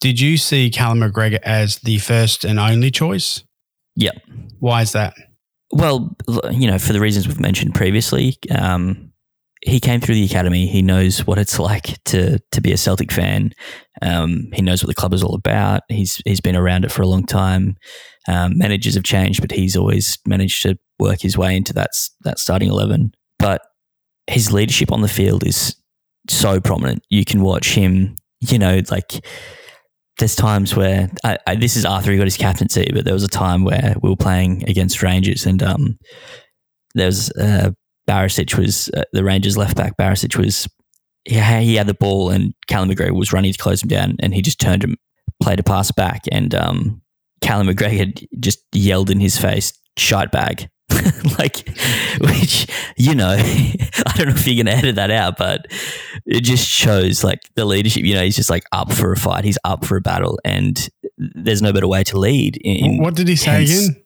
did 0.00 0.20
you 0.20 0.36
see 0.36 0.70
Callum 0.70 1.00
McGregor 1.00 1.40
as 1.42 1.76
the 1.76 1.98
first 1.98 2.44
and 2.44 2.58
only 2.58 2.90
choice? 2.90 3.42
Yep. 3.96 4.14
Why 4.58 4.82
is 4.82 4.92
that? 4.92 5.14
Well, 5.72 6.16
you 6.50 6.70
know, 6.70 6.78
for 6.78 6.92
the 6.92 7.00
reasons 7.00 7.26
we've 7.26 7.40
mentioned 7.40 7.74
previously, 7.74 8.36
um, 8.50 9.12
he 9.62 9.80
came 9.80 10.00
through 10.00 10.14
the 10.16 10.24
academy. 10.24 10.66
He 10.66 10.82
knows 10.82 11.26
what 11.26 11.38
it's 11.38 11.58
like 11.58 12.02
to 12.04 12.38
to 12.52 12.60
be 12.60 12.72
a 12.72 12.76
Celtic 12.76 13.10
fan. 13.10 13.52
Um, 14.02 14.50
he 14.52 14.62
knows 14.62 14.82
what 14.82 14.88
the 14.88 14.94
club 14.94 15.14
is 15.14 15.22
all 15.22 15.34
about. 15.34 15.82
He's 15.88 16.20
he's 16.24 16.40
been 16.40 16.56
around 16.56 16.84
it 16.84 16.92
for 16.92 17.02
a 17.02 17.08
long 17.08 17.24
time. 17.24 17.76
Um, 18.28 18.58
managers 18.58 18.94
have 18.94 19.04
changed, 19.04 19.40
but 19.40 19.52
he's 19.52 19.76
always 19.76 20.18
managed 20.26 20.62
to 20.62 20.78
work 20.98 21.20
his 21.20 21.38
way 21.38 21.56
into 21.56 21.72
that 21.74 21.90
that 22.22 22.38
starting 22.38 22.68
eleven. 22.68 23.12
But 23.38 23.62
his 24.26 24.52
leadership 24.52 24.92
on 24.92 25.02
the 25.02 25.08
field 25.08 25.46
is 25.46 25.76
so 26.28 26.60
prominent. 26.60 27.02
You 27.10 27.24
can 27.24 27.42
watch 27.42 27.74
him, 27.74 28.16
you 28.40 28.58
know, 28.58 28.80
like 28.90 29.24
there's 30.18 30.36
times 30.36 30.76
where 30.76 31.10
I, 31.24 31.38
I, 31.46 31.56
this 31.56 31.76
is 31.76 31.84
after 31.84 32.12
he 32.12 32.18
got 32.18 32.24
his 32.24 32.36
captaincy, 32.36 32.88
but 32.92 33.04
there 33.04 33.14
was 33.14 33.24
a 33.24 33.28
time 33.28 33.64
where 33.64 33.94
we 34.02 34.10
were 34.10 34.16
playing 34.16 34.68
against 34.68 35.02
Rangers 35.02 35.46
and 35.46 35.62
um, 35.62 35.98
there 36.94 37.06
was 37.06 37.30
uh, 37.32 37.70
Barisic 38.08 38.56
was 38.56 38.90
uh, 38.96 39.02
the 39.12 39.24
Rangers 39.24 39.56
left 39.56 39.76
back. 39.76 39.96
Barisic 39.96 40.36
was 40.36 40.68
he, 41.24 41.40
he 41.40 41.74
had 41.74 41.86
the 41.86 41.94
ball 41.94 42.30
and 42.30 42.54
Callum 42.68 42.90
McGregor 42.90 43.16
was 43.16 43.32
running 43.32 43.52
to 43.52 43.58
close 43.58 43.82
him 43.82 43.88
down 43.88 44.16
and 44.20 44.34
he 44.34 44.42
just 44.42 44.60
turned 44.60 44.84
and 44.84 44.96
played 45.42 45.60
a 45.60 45.64
pass 45.64 45.90
back 45.90 46.22
and 46.30 46.54
um, 46.54 47.02
Callum 47.40 47.66
McGregor 47.66 48.26
just 48.40 48.60
yelled 48.72 49.10
in 49.10 49.20
his 49.20 49.36
face, 49.36 49.72
"Shite 49.98 50.32
bag." 50.32 50.68
like, 51.38 51.68
which, 52.20 52.66
you 52.96 53.14
know, 53.14 53.30
I 53.38 54.12
don't 54.16 54.28
know 54.28 54.34
if 54.34 54.46
you're 54.46 54.62
going 54.62 54.74
to 54.74 54.78
edit 54.78 54.96
that 54.96 55.10
out, 55.10 55.36
but 55.36 55.66
it 56.26 56.42
just 56.42 56.66
shows 56.68 57.24
like 57.24 57.40
the 57.54 57.64
leadership. 57.64 58.04
You 58.04 58.14
know, 58.14 58.22
he's 58.22 58.36
just 58.36 58.50
like 58.50 58.64
up 58.72 58.92
for 58.92 59.12
a 59.12 59.16
fight, 59.16 59.44
he's 59.44 59.58
up 59.64 59.84
for 59.84 59.96
a 59.96 60.00
battle, 60.00 60.38
and 60.44 60.88
there's 61.18 61.62
no 61.62 61.72
better 61.72 61.88
way 61.88 62.04
to 62.04 62.18
lead. 62.18 62.58
In, 62.64 62.98
what 62.98 63.14
did 63.14 63.28
he 63.28 63.36
say 63.36 63.64
again? 63.64 63.96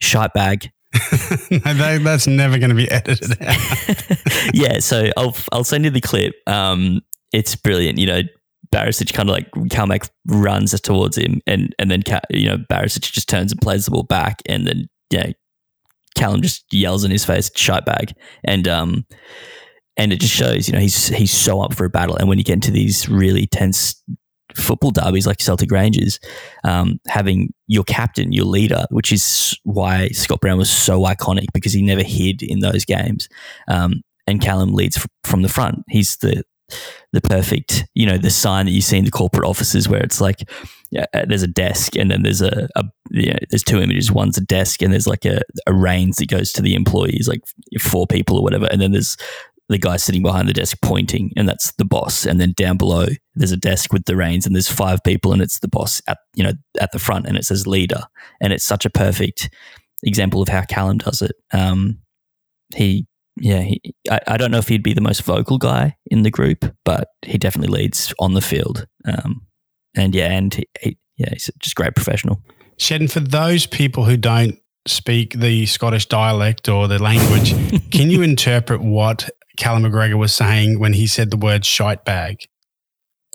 Shite 0.00 0.32
bag. 0.32 0.70
that, 0.92 2.00
that's 2.02 2.26
never 2.26 2.58
going 2.58 2.70
to 2.70 2.76
be 2.76 2.90
edited 2.90 3.40
out. 3.42 4.54
yeah, 4.54 4.80
so 4.80 5.10
I'll 5.16 5.36
I'll 5.52 5.64
send 5.64 5.84
you 5.84 5.90
the 5.90 6.00
clip. 6.00 6.34
Um, 6.48 7.02
it's 7.32 7.54
brilliant. 7.54 7.98
You 7.98 8.06
know, 8.06 8.22
Barisic 8.72 9.12
kind 9.12 9.28
of 9.28 9.34
like 9.34 9.70
Cal 9.70 9.86
Mac 9.86 10.08
runs 10.26 10.78
towards 10.80 11.16
him, 11.16 11.40
and 11.46 11.74
and 11.78 11.90
then 11.90 12.02
you 12.30 12.48
know 12.48 12.56
Barisic 12.56 13.12
just 13.12 13.28
turns 13.28 13.52
and 13.52 13.60
plays 13.60 13.84
the 13.84 13.90
ball 13.90 14.04
back, 14.04 14.42
and 14.46 14.66
then 14.66 14.88
yeah, 15.10 15.32
Callum 16.16 16.42
just 16.42 16.64
yells 16.72 17.04
in 17.04 17.10
his 17.10 17.24
face, 17.24 17.50
"Shite 17.54 17.84
bag," 17.84 18.12
and 18.44 18.66
um, 18.68 19.06
and 19.96 20.12
it 20.12 20.20
just 20.20 20.34
shows, 20.34 20.68
you 20.68 20.74
know, 20.74 20.80
he's 20.80 21.08
he's 21.08 21.32
so 21.32 21.60
up 21.60 21.74
for 21.74 21.84
a 21.84 21.90
battle. 21.90 22.16
And 22.16 22.28
when 22.28 22.38
you 22.38 22.44
get 22.44 22.54
into 22.54 22.70
these 22.70 23.08
really 23.08 23.46
tense 23.46 24.02
football 24.56 24.90
derbies 24.90 25.26
like 25.26 25.40
Celtic 25.40 25.70
Rangers, 25.70 26.18
um, 26.64 26.98
having 27.06 27.52
your 27.66 27.84
captain, 27.84 28.32
your 28.32 28.46
leader, 28.46 28.84
which 28.90 29.12
is 29.12 29.58
why 29.64 30.08
Scott 30.08 30.40
Brown 30.40 30.58
was 30.58 30.70
so 30.70 31.00
iconic 31.02 31.46
because 31.52 31.72
he 31.72 31.82
never 31.82 32.02
hid 32.02 32.42
in 32.42 32.60
those 32.60 32.84
games. 32.84 33.28
Um, 33.68 34.02
and 34.26 34.40
Callum 34.40 34.72
leads 34.74 34.96
f- 34.96 35.06
from 35.24 35.42
the 35.42 35.48
front. 35.48 35.84
He's 35.88 36.16
the 36.18 36.44
the 37.12 37.20
perfect, 37.20 37.84
you 37.94 38.06
know, 38.06 38.18
the 38.18 38.30
sign 38.30 38.66
that 38.66 38.72
you 38.72 38.80
see 38.80 38.98
in 38.98 39.04
the 39.04 39.10
corporate 39.10 39.48
offices 39.48 39.88
where 39.88 40.02
it's 40.02 40.20
like 40.20 40.48
yeah, 40.90 41.06
uh, 41.14 41.24
there's 41.28 41.42
a 41.42 41.48
desk 41.48 41.96
and 41.96 42.10
then 42.10 42.22
there's 42.22 42.42
a, 42.42 42.68
a 42.74 42.84
you 43.10 43.30
know, 43.30 43.38
there's 43.50 43.62
two 43.62 43.80
images. 43.80 44.10
One's 44.10 44.36
a 44.36 44.40
desk 44.40 44.82
and 44.82 44.92
there's 44.92 45.06
like 45.06 45.24
a, 45.24 45.40
a 45.66 45.72
reins 45.72 46.16
that 46.16 46.28
goes 46.28 46.52
to 46.52 46.62
the 46.62 46.74
employees, 46.74 47.28
like 47.28 47.42
four 47.78 48.06
people 48.06 48.36
or 48.36 48.42
whatever. 48.42 48.66
And 48.70 48.80
then 48.80 48.90
there's 48.90 49.16
the 49.68 49.78
guy 49.78 49.96
sitting 49.96 50.22
behind 50.22 50.48
the 50.48 50.52
desk 50.52 50.78
pointing, 50.82 51.32
and 51.36 51.48
that's 51.48 51.72
the 51.74 51.84
boss. 51.84 52.26
And 52.26 52.40
then 52.40 52.54
down 52.56 52.76
below, 52.76 53.06
there's 53.36 53.52
a 53.52 53.56
desk 53.56 53.92
with 53.92 54.04
the 54.04 54.16
reins, 54.16 54.44
and 54.44 54.54
there's 54.54 54.68
five 54.68 54.98
people, 55.04 55.32
and 55.32 55.40
it's 55.40 55.60
the 55.60 55.68
boss 55.68 56.02
at 56.08 56.18
you 56.34 56.42
know 56.42 56.54
at 56.80 56.90
the 56.90 56.98
front, 56.98 57.26
and 57.26 57.36
it 57.36 57.44
says 57.44 57.68
leader. 57.68 58.02
And 58.40 58.52
it's 58.52 58.66
such 58.66 58.84
a 58.84 58.90
perfect 58.90 59.48
example 60.02 60.42
of 60.42 60.48
how 60.48 60.62
Callum 60.62 60.98
does 60.98 61.22
it. 61.22 61.36
Um, 61.52 62.00
he 62.74 63.06
yeah, 63.40 63.60
he, 63.62 63.80
I, 64.10 64.20
I 64.26 64.36
don't 64.36 64.50
know 64.50 64.58
if 64.58 64.68
he'd 64.68 64.82
be 64.82 64.92
the 64.92 65.00
most 65.00 65.22
vocal 65.22 65.58
guy 65.58 65.96
in 66.06 66.22
the 66.22 66.30
group, 66.30 66.64
but 66.84 67.08
he 67.22 67.38
definitely 67.38 67.74
leads 67.74 68.12
on 68.18 68.34
the 68.34 68.40
field. 68.40 68.86
Um, 69.06 69.46
and 69.96 70.14
yeah, 70.14 70.30
and 70.30 70.54
he, 70.54 70.68
he, 70.80 70.98
yeah, 71.16 71.30
he's 71.32 71.50
just 71.58 71.74
great 71.74 71.94
professional. 71.94 72.42
Shedden, 72.78 73.10
for 73.10 73.20
those 73.20 73.66
people 73.66 74.04
who 74.04 74.16
don't 74.16 74.58
speak 74.86 75.38
the 75.38 75.66
Scottish 75.66 76.06
dialect 76.06 76.68
or 76.68 76.86
the 76.86 76.98
language, 76.98 77.54
can 77.90 78.10
you 78.10 78.22
interpret 78.22 78.82
what 78.82 79.28
Callum 79.56 79.82
McGregor 79.82 80.18
was 80.18 80.34
saying 80.34 80.78
when 80.78 80.92
he 80.92 81.06
said 81.06 81.30
the 81.30 81.36
word 81.36 81.64
shite 81.64 82.04
bag? 82.04 82.44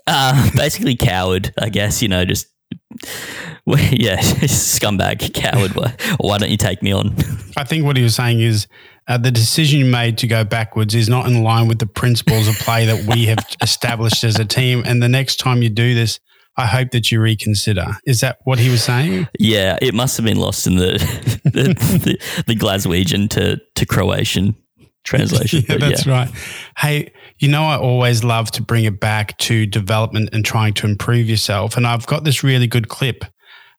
Uh, 0.06 0.50
basically, 0.56 0.96
coward, 0.96 1.52
I 1.58 1.68
guess, 1.68 2.00
you 2.00 2.08
know, 2.08 2.24
just 2.24 2.46
yeah, 3.66 4.18
scumbag, 4.18 5.34
coward. 5.34 5.74
Why, 5.74 5.94
why 6.18 6.38
don't 6.38 6.50
you 6.50 6.56
take 6.56 6.82
me 6.82 6.92
on? 6.92 7.14
I 7.56 7.64
think 7.64 7.84
what 7.84 7.96
he 7.96 8.02
was 8.02 8.14
saying 8.14 8.40
is 8.40 8.68
uh, 9.08 9.18
the 9.18 9.30
decision 9.30 9.80
you 9.80 9.84
made 9.84 10.18
to 10.18 10.26
go 10.26 10.44
backwards 10.44 10.94
is 10.94 11.08
not 11.08 11.26
in 11.26 11.42
line 11.42 11.68
with 11.68 11.78
the 11.78 11.86
principles 11.86 12.48
of 12.48 12.56
play 12.56 12.86
that 12.86 13.14
we 13.14 13.26
have 13.26 13.38
established 13.62 14.24
as 14.24 14.38
a 14.38 14.44
team. 14.44 14.82
And 14.84 15.02
the 15.02 15.08
next 15.08 15.36
time 15.36 15.62
you 15.62 15.70
do 15.70 15.94
this, 15.94 16.18
I 16.56 16.66
hope 16.66 16.90
that 16.92 17.12
you 17.12 17.20
reconsider. 17.20 17.86
Is 18.06 18.20
that 18.20 18.38
what 18.44 18.58
he 18.58 18.70
was 18.70 18.82
saying? 18.82 19.28
Yeah, 19.38 19.78
it 19.82 19.94
must 19.94 20.16
have 20.16 20.24
been 20.24 20.38
lost 20.38 20.66
in 20.66 20.76
the 20.76 20.92
the, 21.44 21.74
the, 21.74 22.44
the 22.46 22.56
Glaswegian 22.56 23.28
to, 23.30 23.60
to 23.74 23.86
Croatian 23.86 24.56
translation. 25.04 25.64
yeah, 25.68 25.76
that's 25.76 26.06
yeah. 26.06 26.12
right. 26.12 26.30
Hey, 26.78 27.12
you 27.38 27.48
know, 27.48 27.62
I 27.62 27.76
always 27.76 28.24
love 28.24 28.50
to 28.52 28.62
bring 28.62 28.84
it 28.84 28.98
back 28.98 29.36
to 29.38 29.66
development 29.66 30.30
and 30.32 30.44
trying 30.44 30.72
to 30.74 30.86
improve 30.86 31.28
yourself. 31.28 31.76
And 31.76 31.86
I've 31.86 32.06
got 32.06 32.24
this 32.24 32.42
really 32.42 32.66
good 32.66 32.88
clip 32.88 33.24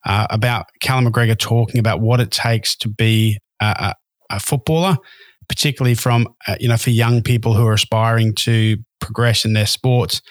uh, 0.05 0.27
about 0.29 0.67
Callum 0.79 1.11
McGregor 1.11 1.37
talking 1.37 1.79
about 1.79 1.99
what 1.99 2.19
it 2.19 2.31
takes 2.31 2.75
to 2.77 2.89
be 2.89 3.39
a, 3.59 3.95
a, 4.29 4.35
a 4.35 4.39
footballer, 4.39 4.97
particularly 5.47 5.95
from, 5.95 6.27
uh, 6.47 6.55
you 6.59 6.67
know, 6.67 6.77
for 6.77 6.89
young 6.89 7.21
people 7.21 7.53
who 7.53 7.65
are 7.65 7.73
aspiring 7.73 8.33
to 8.35 8.77
progress 8.99 9.45
in 9.45 9.53
their 9.53 9.65
sports. 9.65 10.21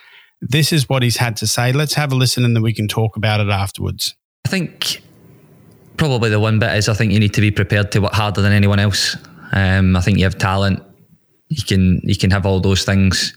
This 0.41 0.73
is 0.73 0.89
what 0.89 1.03
he's 1.03 1.17
had 1.17 1.37
to 1.37 1.47
say. 1.47 1.73
Let's 1.73 1.95
have 1.95 2.13
a 2.13 2.15
listen 2.15 2.45
and 2.45 2.55
then 2.55 2.63
we 2.63 2.75
can 2.75 2.89
talk 2.89 3.17
about 3.17 3.41
it 3.41 3.49
afterwards. 3.49 4.15
I 4.47 4.49
think 4.49 5.03
probably 5.97 6.31
the 6.31 6.41
one 6.41 6.59
bit 6.59 6.75
is 6.75 6.89
I 6.89 6.95
think 6.95 7.13
you 7.13 7.21
need 7.21 7.35
to 7.35 7.41
be 7.41 7.51
prepared 7.51 7.91
to 7.93 8.01
work 8.01 8.13
harder 8.13 8.43
than 8.43 8.53
anyone 8.53 8.79
else. 8.79 9.17
Um, 9.53 9.97
I 9.97 10.01
think 10.01 10.19
you 10.19 10.25
have 10.25 10.39
talent. 10.39 10.83
You 11.49 11.63
can 11.65 12.01
you 12.03 12.17
can 12.17 12.31
have 12.31 12.45
all 12.45 12.61
those 12.61 12.85
things, 12.85 13.33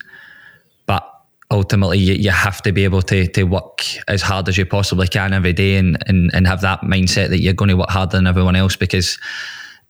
but 0.87 1.07
ultimately 1.51 1.99
you, 1.99 2.13
you 2.15 2.31
have 2.31 2.61
to 2.63 2.71
be 2.71 2.83
able 2.83 3.01
to 3.03 3.27
to 3.27 3.43
work 3.43 3.83
as 4.07 4.21
hard 4.21 4.49
as 4.49 4.57
you 4.57 4.65
possibly 4.65 5.07
can 5.07 5.33
every 5.33 5.53
day 5.53 5.75
and, 5.75 5.97
and 6.07 6.31
and 6.33 6.47
have 6.47 6.61
that 6.61 6.81
mindset 6.81 7.29
that 7.29 7.39
you're 7.39 7.53
going 7.53 7.69
to 7.69 7.77
work 7.77 7.89
harder 7.89 8.17
than 8.17 8.27
everyone 8.27 8.55
else 8.55 8.75
because 8.75 9.19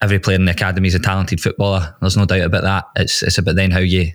every 0.02 0.20
player 0.20 0.36
in 0.36 0.46
the 0.46 0.52
academy 0.52 0.88
is 0.88 0.96
a 0.96 1.00
talented 1.00 1.42
footballer. 1.42 1.96
There's 2.02 2.18
no 2.18 2.26
doubt 2.26 2.42
about 2.42 2.64
that. 2.64 2.86
It's 2.96 3.24
it's 3.24 3.38
about 3.38 3.56
then 3.56 3.72
how 3.72 3.80
you 3.80 4.12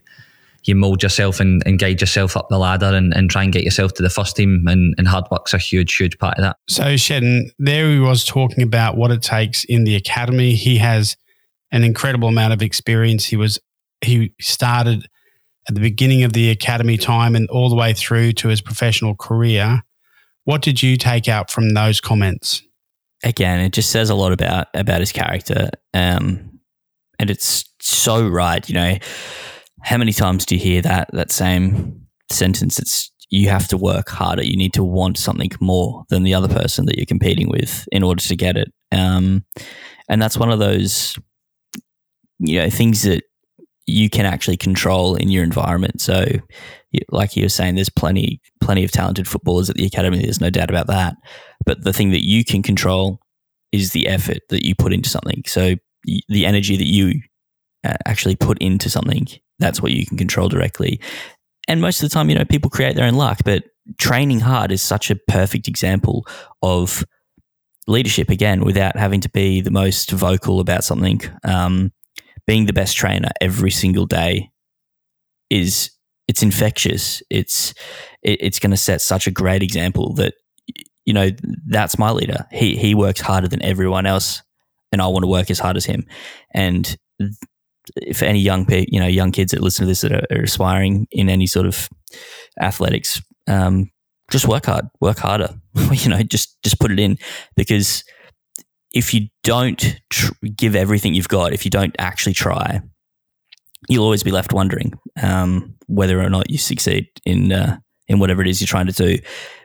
you 0.65 0.75
mould 0.75 1.03
yourself 1.03 1.41
and, 1.41 1.63
and 1.67 1.79
guide 1.79 2.01
yourself 2.01 2.37
up 2.37 2.49
the 2.49 2.59
ladder 2.59 2.87
and, 2.87 3.15
and 3.15 3.31
try 3.31 3.43
and 3.43 3.53
get 3.53 3.65
yourself 3.65 3.93
to 3.95 4.03
the 4.03 4.09
first 4.09 4.35
team. 4.35 4.65
And, 4.67 4.95
and 4.97 5.07
hard 5.07 5.27
work's 5.31 5.53
a 5.53 5.59
huge, 5.59 5.95
huge 5.95 6.19
part 6.19 6.39
of 6.39 6.43
that. 6.43 6.57
So, 6.69 6.95
Shedden, 6.95 7.51
there 7.59 7.91
he 7.91 7.99
was 7.99 8.25
talking 8.25 8.63
about 8.63 8.97
what 8.97 9.11
it 9.11 9.23
takes 9.23 9.65
in 9.65 9.85
the 9.85 9.95
academy. 9.95 10.55
He 10.55 10.79
has 10.79 11.17
an 11.71 11.85
incredible 11.85 12.29
amount 12.29 12.55
of 12.55 12.63
experience. 12.63 13.27
He 13.27 13.37
was 13.37 13.61
he 14.01 14.33
started 14.41 15.07
at 15.69 15.75
the 15.75 15.81
beginning 15.81 16.25
of 16.25 16.33
the 16.33 16.51
academy 16.51 16.97
time 16.97 17.35
and 17.35 17.49
all 17.51 17.69
the 17.69 17.75
way 17.75 17.93
through 17.93 18.33
to 18.33 18.49
his 18.49 18.61
professional 18.61 19.15
career. 19.15 19.83
What 20.45 20.63
did 20.63 20.83
you 20.83 20.97
take 20.97 21.29
out 21.29 21.51
from 21.51 21.71
those 21.71 22.01
comments? 22.01 22.63
Again, 23.25 23.61
it 23.61 23.73
just 23.73 23.91
says 23.91 24.11
a 24.11 24.15
lot 24.15 24.33
about 24.33 24.69
about 24.75 25.01
his 25.01 25.13
character, 25.13 25.71
um, 25.95 26.61
and 27.19 27.31
it's 27.31 27.65
so 27.81 28.29
right. 28.29 28.69
You 28.69 28.75
know, 28.75 28.97
how 29.83 29.97
many 29.97 30.13
times 30.13 30.47
do 30.47 30.55
you 30.55 30.61
hear 30.61 30.83
that 30.83 31.11
that 31.13 31.31
same 31.31 32.07
sentence? 32.31 32.79
It's 32.79 33.11
you 33.31 33.49
have 33.49 33.67
to 33.69 33.77
work 33.77 34.09
harder. 34.09 34.45
You 34.45 34.57
need 34.57 34.75
to 34.75 34.85
want 34.85 35.19
something 35.19 35.51
more 35.61 36.05
than 36.09 36.23
the 36.23 36.35
other 36.35 36.49
person 36.49 36.87
that 36.87 36.97
you're 36.97 37.07
competing 37.07 37.49
with 37.49 37.89
in 37.91 38.03
order 38.03 38.23
to 38.23 38.37
get 38.37 38.57
it. 38.57 38.73
Um, 38.93 39.45
and 40.09 40.23
that's 40.23 40.37
one 40.37 40.51
of 40.51 40.61
those, 40.61 41.19
you 42.39 42.61
know, 42.61 42.71
things 42.71 43.03
that 43.03 43.25
you 43.87 44.09
can 44.09 44.25
actually 44.25 44.57
control 44.57 45.17
in 45.17 45.31
your 45.31 45.43
environment. 45.43 46.01
So, 46.01 46.27
like 47.11 47.37
you 47.37 47.45
were 47.45 47.49
saying, 47.49 47.75
there's 47.75 47.89
plenty, 47.89 48.41
plenty 48.61 48.85
of 48.85 48.93
talented 48.93 49.29
footballers 49.29 49.71
at 49.71 49.77
the 49.77 49.87
academy. 49.87 50.23
There's 50.23 50.41
no 50.41 50.51
doubt 50.51 50.71
about 50.71 50.87
that. 50.89 51.17
But 51.65 51.85
the 51.85 51.93
thing 51.93 52.11
that 52.11 52.25
you 52.25 52.45
can 52.45 52.63
control 52.63 53.21
is 53.73 53.93
the 53.93 54.09
effort 54.09 54.39
that 54.51 54.67
you 54.67 54.75
put 54.75 54.93
into 54.93 55.09
something. 55.09 55.43
So, 55.47 55.77
the 56.29 56.45
energy 56.45 56.77
that 56.77 56.87
you 56.87 57.21
uh, 57.83 57.95
actually 58.07 58.37
put 58.37 58.59
into 58.59 58.91
something 58.91 59.27
that's 59.59 59.81
what 59.81 59.93
you 59.93 60.07
can 60.07 60.17
control 60.17 60.49
directly. 60.49 61.01
And 61.69 61.81
most 61.81 62.03
of 62.03 62.09
the 62.09 62.15
time, 62.15 62.29
you 62.29 62.35
know, 62.35 62.45
people 62.45 62.71
create 62.71 62.97
their 62.97 63.07
own 63.07 63.15
luck, 63.15 63.41
but 63.45 63.65
training 63.99 64.41
hard 64.41 64.73
is 64.73 64.83
such 64.83 65.11
a 65.11 65.17
perfect 65.29 65.69
example 65.69 66.27
of 66.63 67.05
leadership 67.87 68.31
again 68.31 68.65
without 68.65 68.97
having 68.97 69.21
to 69.21 69.31
be 69.31 69.61
the 69.61 69.71
most 69.71 70.11
vocal 70.11 70.61
about 70.61 70.85
something. 70.85 71.21
Um, 71.45 71.93
being 72.47 72.67
the 72.67 72.73
best 72.73 72.97
trainer 72.97 73.31
every 73.41 73.71
single 73.71 74.07
day 74.07 74.51
is 75.49 75.91
it's 76.29 76.43
infectious. 76.43 77.23
It's 77.31 77.75
it, 78.23 78.39
it's 78.41 78.59
going 78.59 78.71
to 78.71 78.77
set 78.77 79.01
such 79.01 79.27
a 79.27 79.31
great 79.31 79.63
example 79.63 80.15
that 80.15 80.35
you 81.05 81.13
know 81.13 81.31
that's 81.67 81.99
my 81.99 82.11
leader. 82.11 82.47
He 82.51 82.77
he 82.77 82.95
works 82.95 83.21
harder 83.21 83.49
than 83.49 83.63
everyone 83.63 84.07
else, 84.07 84.43
and 84.93 85.03
I 85.03 85.07
want 85.09 85.25
to 85.25 85.29
work 85.29 85.51
as 85.51 85.59
hard 85.59 85.77
as 85.77 85.85
him. 85.85 86.07
And 86.53 86.97
for 88.15 88.25
any 88.25 88.41
young 88.41 88.67
you 88.69 89.01
know 89.01 89.07
young 89.07 89.33
kids 89.33 89.53
that 89.53 89.63
listen 89.63 89.85
to 89.85 89.87
this 89.87 90.01
that 90.01 90.13
are, 90.13 90.25
are 90.31 90.43
aspiring 90.43 91.07
in 91.11 91.29
any 91.29 91.47
sort 91.47 91.67
of 91.67 91.89
athletics, 92.61 93.21
um, 93.47 93.91
just 94.31 94.49
work 94.49 94.67
hard, 94.67 94.87
work 95.01 95.19
harder. 95.19 95.55
you 95.93 96.09
know, 96.09 96.23
just 96.23 96.63
just 96.63 96.81
put 96.81 96.91
it 96.91 96.99
in 96.99 97.19
because 97.57 98.05
if 98.93 99.13
you 99.13 99.29
don't 99.43 100.01
tr- 100.09 100.33
give 100.57 100.77
everything 100.77 101.15
you've 101.15 101.29
got, 101.29 101.53
if 101.53 101.65
you 101.65 101.71
don't 101.71 101.95
actually 101.99 102.33
try, 102.33 102.81
you'll 103.89 104.05
always 104.05 104.23
be 104.23 104.31
left 104.31 104.53
wondering 104.53 104.93
um, 105.23 105.75
whether 105.87 106.21
or 106.21 106.31
not 106.31 106.51
you 106.51 106.59
succeed 106.59 107.07
in 107.25 107.53
uh, 107.53 107.79
in 108.09 108.19
whatever 108.19 108.43
it 108.43 108.49
is 108.49 108.61
you're 108.61 108.69
trying 108.69 108.87
to 108.87 108.93
do. 108.93 109.19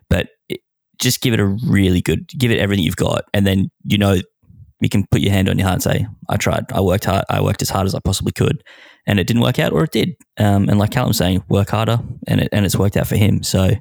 But 0.09 0.29
it, 0.47 0.61
just 0.99 1.21
give 1.21 1.33
it 1.33 1.39
a 1.39 1.45
really 1.45 2.01
good, 2.01 2.27
give 2.37 2.51
it 2.51 2.59
everything 2.59 2.83
you've 2.83 2.95
got, 2.95 3.25
and 3.33 3.45
then 3.45 3.69
you 3.83 3.97
know 3.97 4.17
you 4.81 4.89
can 4.89 5.05
put 5.11 5.21
your 5.21 5.31
hand 5.31 5.49
on 5.49 5.57
your 5.57 5.67
heart 5.67 5.75
and 5.75 5.83
say, 5.83 6.07
I 6.29 6.37
tried. 6.37 6.71
I 6.71 6.81
worked 6.81 7.05
hard. 7.05 7.25
I 7.29 7.41
worked 7.41 7.61
as 7.61 7.69
hard 7.69 7.85
as 7.85 7.95
I 7.95 7.99
possibly 7.99 8.31
could. 8.31 8.63
And 9.05 9.19
it 9.19 9.27
didn't 9.27 9.41
work 9.41 9.59
out, 9.59 9.73
or 9.73 9.83
it 9.83 9.91
did. 9.91 10.15
Um, 10.37 10.69
and 10.69 10.79
like 10.79 10.91
Callum's 10.91 11.17
saying, 11.17 11.43
work 11.49 11.69
harder, 11.69 11.99
and 12.27 12.41
it, 12.41 12.49
and 12.51 12.65
it's 12.65 12.75
worked 12.75 12.95
out 12.95 13.07
for 13.07 13.15
him. 13.15 13.43
So 13.43 13.71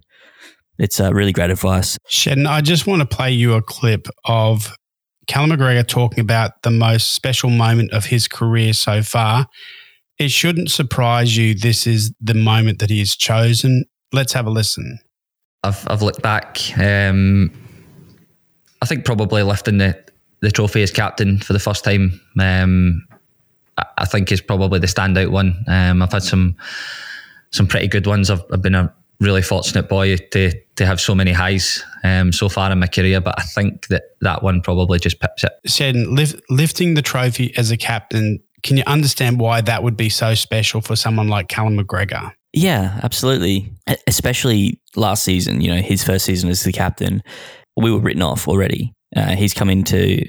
it's 0.78 1.00
uh, 1.00 1.12
really 1.12 1.32
great 1.32 1.50
advice. 1.50 1.98
Shedden, 2.08 2.48
I 2.48 2.60
just 2.60 2.86
want 2.86 3.08
to 3.08 3.16
play 3.16 3.30
you 3.30 3.54
a 3.54 3.62
clip 3.62 4.08
of 4.24 4.74
Callum 5.26 5.50
McGregor 5.50 5.86
talking 5.86 6.20
about 6.20 6.62
the 6.62 6.70
most 6.70 7.14
special 7.14 7.50
moment 7.50 7.92
of 7.92 8.06
his 8.06 8.26
career 8.26 8.72
so 8.72 9.02
far. 9.02 9.46
It 10.18 10.30
shouldn't 10.30 10.70
surprise 10.70 11.36
you. 11.36 11.54
This 11.54 11.86
is 11.86 12.12
the 12.20 12.34
moment 12.34 12.80
that 12.80 12.90
he 12.90 12.98
has 12.98 13.14
chosen. 13.14 13.84
Let's 14.12 14.32
have 14.32 14.46
a 14.46 14.50
listen. 14.50 14.98
I've, 15.62 15.86
I've 15.88 16.02
looked 16.02 16.22
back. 16.22 16.58
Um, 16.78 17.52
I 18.82 18.86
think 18.86 19.04
probably 19.04 19.42
lifting 19.42 19.78
the 19.78 19.98
the 20.40 20.50
trophy 20.52 20.82
as 20.82 20.92
captain 20.92 21.38
for 21.38 21.52
the 21.52 21.58
first 21.58 21.84
time. 21.84 22.20
Um, 22.38 23.06
I 23.96 24.04
think 24.04 24.30
is 24.32 24.40
probably 24.40 24.78
the 24.78 24.86
standout 24.86 25.30
one. 25.30 25.64
Um, 25.66 26.02
I've 26.02 26.12
had 26.12 26.22
some 26.22 26.56
some 27.50 27.66
pretty 27.66 27.88
good 27.88 28.06
ones. 28.06 28.30
I've, 28.30 28.44
I've, 28.52 28.62
been 28.62 28.74
a 28.74 28.92
really 29.20 29.42
fortunate 29.42 29.88
boy 29.88 30.16
to 30.16 30.52
to 30.76 30.86
have 30.86 31.00
so 31.00 31.14
many 31.14 31.32
highs 31.32 31.82
um, 32.04 32.32
so 32.32 32.48
far 32.48 32.70
in 32.70 32.78
my 32.78 32.86
career, 32.86 33.20
but 33.20 33.34
I 33.38 33.42
think 33.42 33.88
that 33.88 34.02
that 34.20 34.42
one 34.42 34.62
probably 34.62 34.98
just 34.98 35.20
pips 35.20 35.44
it. 35.44 35.96
Lift, 35.96 36.40
lifting 36.50 36.94
the 36.94 37.02
trophy 37.02 37.56
as 37.56 37.70
a 37.70 37.76
captain. 37.76 38.40
Can 38.62 38.76
you 38.76 38.82
understand 38.86 39.40
why 39.40 39.60
that 39.60 39.82
would 39.82 39.96
be 39.96 40.08
so 40.08 40.34
special 40.34 40.80
for 40.80 40.96
someone 40.96 41.28
like 41.28 41.48
Callum 41.48 41.78
McGregor? 41.78 42.32
Yeah, 42.52 42.98
absolutely. 43.02 43.72
Especially 44.06 44.80
last 44.96 45.22
season, 45.22 45.60
you 45.60 45.70
know, 45.70 45.80
his 45.80 46.02
first 46.02 46.24
season 46.24 46.48
as 46.48 46.62
the 46.62 46.72
captain, 46.72 47.22
we 47.76 47.92
were 47.92 48.00
written 48.00 48.22
off 48.22 48.48
already. 48.48 48.94
Uh, 49.14 49.36
he's 49.36 49.54
come 49.54 49.70
into 49.70 50.22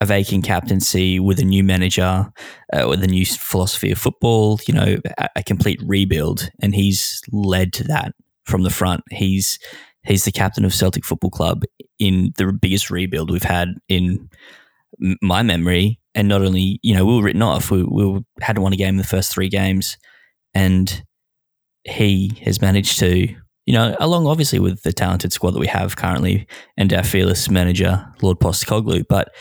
a 0.00 0.06
vacant 0.06 0.44
captaincy 0.44 1.18
with 1.18 1.38
a 1.38 1.44
new 1.44 1.64
manager, 1.64 2.30
uh, 2.72 2.86
with 2.88 3.02
a 3.02 3.06
new 3.06 3.24
philosophy 3.24 3.90
of 3.90 3.98
football, 3.98 4.60
you 4.68 4.74
know, 4.74 4.96
a, 5.18 5.28
a, 5.36 5.42
complete 5.42 5.80
rebuild. 5.84 6.50
And 6.60 6.74
he's 6.74 7.22
led 7.32 7.72
to 7.74 7.84
that 7.84 8.12
from 8.44 8.62
the 8.62 8.70
front. 8.70 9.02
He's 9.10 9.58
he's 10.04 10.24
the 10.24 10.32
captain 10.32 10.64
of 10.64 10.74
Celtic 10.74 11.04
Football 11.04 11.30
Club 11.30 11.62
in 11.98 12.32
the 12.36 12.52
biggest 12.52 12.90
rebuild 12.90 13.30
we've 13.30 13.42
had 13.42 13.74
in 13.88 14.28
my 15.22 15.42
memory. 15.42 16.00
And 16.14 16.28
not 16.28 16.42
only, 16.42 16.80
you 16.82 16.94
know, 16.94 17.04
we 17.04 17.16
were 17.16 17.22
written 17.22 17.42
off, 17.42 17.70
we, 17.70 17.82
we 17.82 18.20
hadn't 18.40 18.62
won 18.62 18.72
a 18.72 18.76
game 18.76 18.94
in 18.94 18.96
the 18.96 19.04
first 19.04 19.32
three 19.32 19.48
games. 19.48 19.98
And 20.54 21.02
he 21.84 22.40
has 22.44 22.60
managed 22.60 22.98
to 23.00 23.34
you 23.66 23.72
know, 23.72 23.96
along 23.98 24.28
obviously 24.28 24.60
with 24.60 24.82
the 24.84 24.92
talented 24.92 25.32
squad 25.32 25.50
that 25.50 25.58
we 25.58 25.66
have 25.66 25.96
currently 25.96 26.46
and 26.76 26.92
our 26.92 27.02
fearless 27.02 27.50
manager, 27.50 28.06
Lord 28.22 28.38
Postecoglou, 28.38 29.04
but 29.08 29.34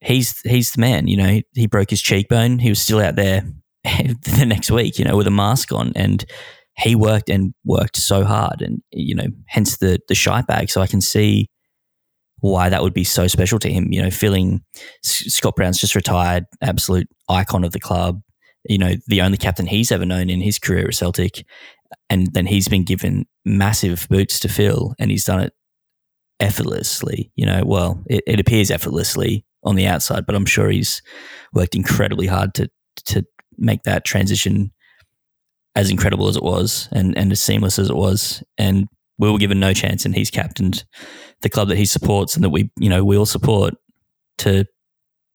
he's 0.00 0.40
he's 0.40 0.72
the 0.72 0.80
man. 0.80 1.06
You 1.06 1.18
know, 1.18 1.28
he, 1.28 1.46
he 1.54 1.66
broke 1.66 1.90
his 1.90 2.00
cheekbone. 2.00 2.58
He 2.58 2.70
was 2.70 2.80
still 2.80 3.00
out 3.00 3.16
there 3.16 3.44
the 3.84 4.44
next 4.46 4.70
week, 4.70 4.98
you 4.98 5.04
know, 5.04 5.16
with 5.16 5.26
a 5.26 5.30
mask 5.30 5.72
on, 5.72 5.92
and 5.94 6.24
he 6.78 6.94
worked 6.94 7.28
and 7.28 7.52
worked 7.66 7.98
so 7.98 8.24
hard, 8.24 8.62
and 8.62 8.82
you 8.90 9.14
know, 9.14 9.26
hence 9.46 9.76
the 9.76 10.00
the 10.08 10.14
shite 10.14 10.46
bag. 10.46 10.70
So 10.70 10.80
I 10.80 10.86
can 10.86 11.02
see 11.02 11.50
why 12.42 12.68
that 12.68 12.82
would 12.82 12.92
be 12.92 13.04
so 13.04 13.26
special 13.26 13.58
to 13.60 13.72
him. 13.72 13.92
You 13.92 14.02
know, 14.02 14.10
feeling 14.10 14.62
Scott 15.02 15.56
Brown's 15.56 15.78
just 15.78 15.94
retired, 15.94 16.44
absolute 16.60 17.08
icon 17.28 17.64
of 17.64 17.72
the 17.72 17.80
club. 17.80 18.20
You 18.68 18.78
know, 18.78 18.94
the 19.06 19.22
only 19.22 19.38
captain 19.38 19.66
he's 19.66 19.90
ever 19.90 20.04
known 20.04 20.28
in 20.28 20.40
his 20.40 20.58
career 20.58 20.88
at 20.88 20.94
Celtic, 20.94 21.44
and 22.10 22.32
then 22.32 22.46
he's 22.46 22.68
been 22.68 22.84
given 22.84 23.26
massive 23.44 24.06
boots 24.10 24.40
to 24.40 24.48
fill 24.48 24.94
and 24.98 25.10
he's 25.10 25.24
done 25.24 25.40
it 25.40 25.52
effortlessly 26.40 27.30
you 27.36 27.46
know 27.46 27.62
well 27.64 28.02
it, 28.08 28.22
it, 28.26 28.40
appears 28.40 28.70
effortlessly 28.70 29.44
on 29.62 29.76
the 29.76 29.86
outside 29.86 30.26
but 30.26 30.34
i'm 30.34 30.46
sure 30.46 30.70
he's 30.70 31.02
worked 31.52 31.74
incredibly 31.74 32.26
hard 32.26 32.52
to 32.54 32.68
to 33.04 33.24
make 33.58 33.84
that 33.84 34.04
transition 34.04 34.72
as 35.76 35.90
incredible 35.90 36.28
as 36.28 36.36
it 36.36 36.42
was 36.42 36.88
and 36.92 37.16
and 37.16 37.30
as 37.30 37.40
seamless 37.40 37.78
as 37.78 37.88
it 37.88 37.96
was 37.96 38.42
and 38.58 38.88
we 39.22 39.32
were 39.32 39.38
given 39.38 39.60
no 39.60 39.72
chance 39.72 40.04
and 40.04 40.14
he's 40.14 40.30
captained 40.30 40.84
the 41.40 41.48
club 41.48 41.68
that 41.68 41.78
he 41.78 41.84
supports 41.84 42.34
and 42.34 42.44
that 42.44 42.50
we 42.50 42.70
you 42.78 42.88
know 42.88 43.04
we 43.04 43.16
all 43.16 43.26
support 43.26 43.74
to 44.38 44.64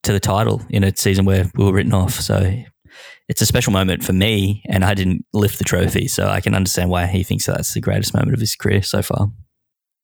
to 0.03 0.13
the 0.13 0.19
title 0.19 0.61
in 0.69 0.83
a 0.83 0.95
season 0.95 1.25
where 1.25 1.49
we 1.55 1.65
were 1.65 1.73
written 1.73 1.93
off 1.93 2.13
so 2.13 2.63
it's 3.29 3.41
a 3.41 3.45
special 3.45 3.73
moment 3.73 4.03
for 4.03 4.13
me, 4.13 4.63
and 4.69 4.85
I 4.85 4.93
didn't 4.93 5.25
lift 5.33 5.57
the 5.57 5.65
trophy, 5.65 6.07
so 6.07 6.27
I 6.27 6.39
can 6.39 6.55
understand 6.55 6.89
why 6.89 7.07
he 7.07 7.23
thinks 7.23 7.45
that's 7.45 7.73
the 7.73 7.81
greatest 7.81 8.13
moment 8.13 8.33
of 8.33 8.39
his 8.39 8.55
career 8.55 8.81
so 8.81 9.01
far. 9.01 9.27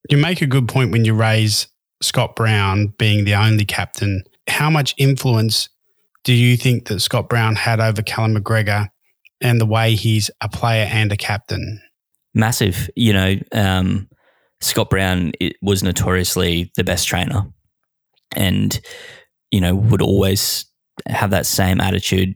You 0.09 0.17
make 0.17 0.41
a 0.41 0.47
good 0.47 0.67
point 0.67 0.91
when 0.91 1.05
you 1.05 1.13
raise 1.13 1.67
Scott 2.01 2.35
Brown 2.35 2.93
being 2.97 3.23
the 3.23 3.35
only 3.35 3.63
captain. 3.63 4.23
How 4.47 4.69
much 4.69 4.93
influence 4.97 5.69
do 6.25 6.33
you 6.33 6.57
think 6.57 6.87
that 6.87 6.99
Scott 6.99 7.29
Brown 7.29 7.55
had 7.55 7.79
over 7.79 8.01
Callum 8.01 8.35
McGregor 8.35 8.89
and 9.39 9.59
the 9.59 9.65
way 9.65 9.95
he's 9.95 10.29
a 10.41 10.49
player 10.49 10.87
and 10.91 11.11
a 11.11 11.17
captain? 11.17 11.81
Massive. 12.33 12.89
You 12.95 13.13
know, 13.13 13.35
um, 13.51 14.09
Scott 14.61 14.89
Brown 14.89 15.33
was 15.61 15.83
notoriously 15.83 16.71
the 16.75 16.83
best 16.83 17.07
trainer 17.07 17.45
and, 18.35 18.79
you 19.51 19.61
know, 19.61 19.75
would 19.75 20.01
always 20.01 20.65
have 21.07 21.31
that 21.31 21.45
same 21.45 21.81
attitude 21.81 22.35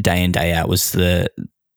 day 0.00 0.22
in, 0.22 0.32
day 0.32 0.52
out, 0.52 0.68
was 0.68 0.92
the, 0.92 1.28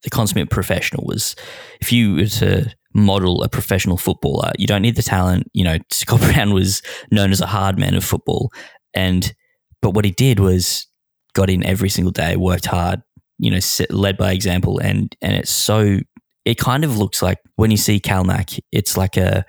the 0.03 0.09
consummate 0.09 0.49
professional. 0.49 1.03
Was 1.05 1.35
if 1.81 1.91
you 1.91 2.15
were 2.15 2.25
to 2.25 2.73
model 2.93 3.43
a 3.43 3.49
professional 3.49 3.97
footballer, 3.97 4.51
you 4.57 4.67
don't 4.67 4.81
need 4.81 4.95
the 4.95 5.03
talent. 5.03 5.47
You 5.53 5.63
know, 5.63 5.77
Scott 5.91 6.21
Brown 6.21 6.53
was 6.53 6.81
known 7.11 7.31
as 7.31 7.41
a 7.41 7.47
hard 7.47 7.77
man 7.77 7.95
of 7.95 8.03
football. 8.03 8.51
And, 8.93 9.33
but 9.81 9.91
what 9.91 10.05
he 10.05 10.11
did 10.11 10.39
was 10.39 10.87
got 11.33 11.49
in 11.49 11.65
every 11.65 11.89
single 11.89 12.11
day, 12.11 12.35
worked 12.35 12.65
hard, 12.65 13.01
you 13.39 13.49
know, 13.49 13.59
led 13.89 14.17
by 14.17 14.31
example. 14.31 14.79
And, 14.79 15.15
and 15.21 15.33
it's 15.35 15.51
so, 15.51 15.99
it 16.45 16.57
kind 16.57 16.83
of 16.83 16.97
looks 16.97 17.21
like 17.21 17.39
when 17.55 17.71
you 17.71 17.77
see 17.77 17.99
Cal 17.99 18.23
Mac, 18.23 18.49
it's 18.71 18.97
like 18.97 19.17
a, 19.17 19.45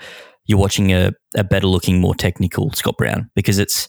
you're 0.47 0.59
watching 0.59 0.93
a, 0.93 1.13
a 1.37 1.45
better 1.45 1.67
looking, 1.67 2.01
more 2.01 2.15
technical 2.15 2.71
Scott 2.73 2.97
Brown 2.99 3.31
because 3.35 3.59
it's, 3.59 3.89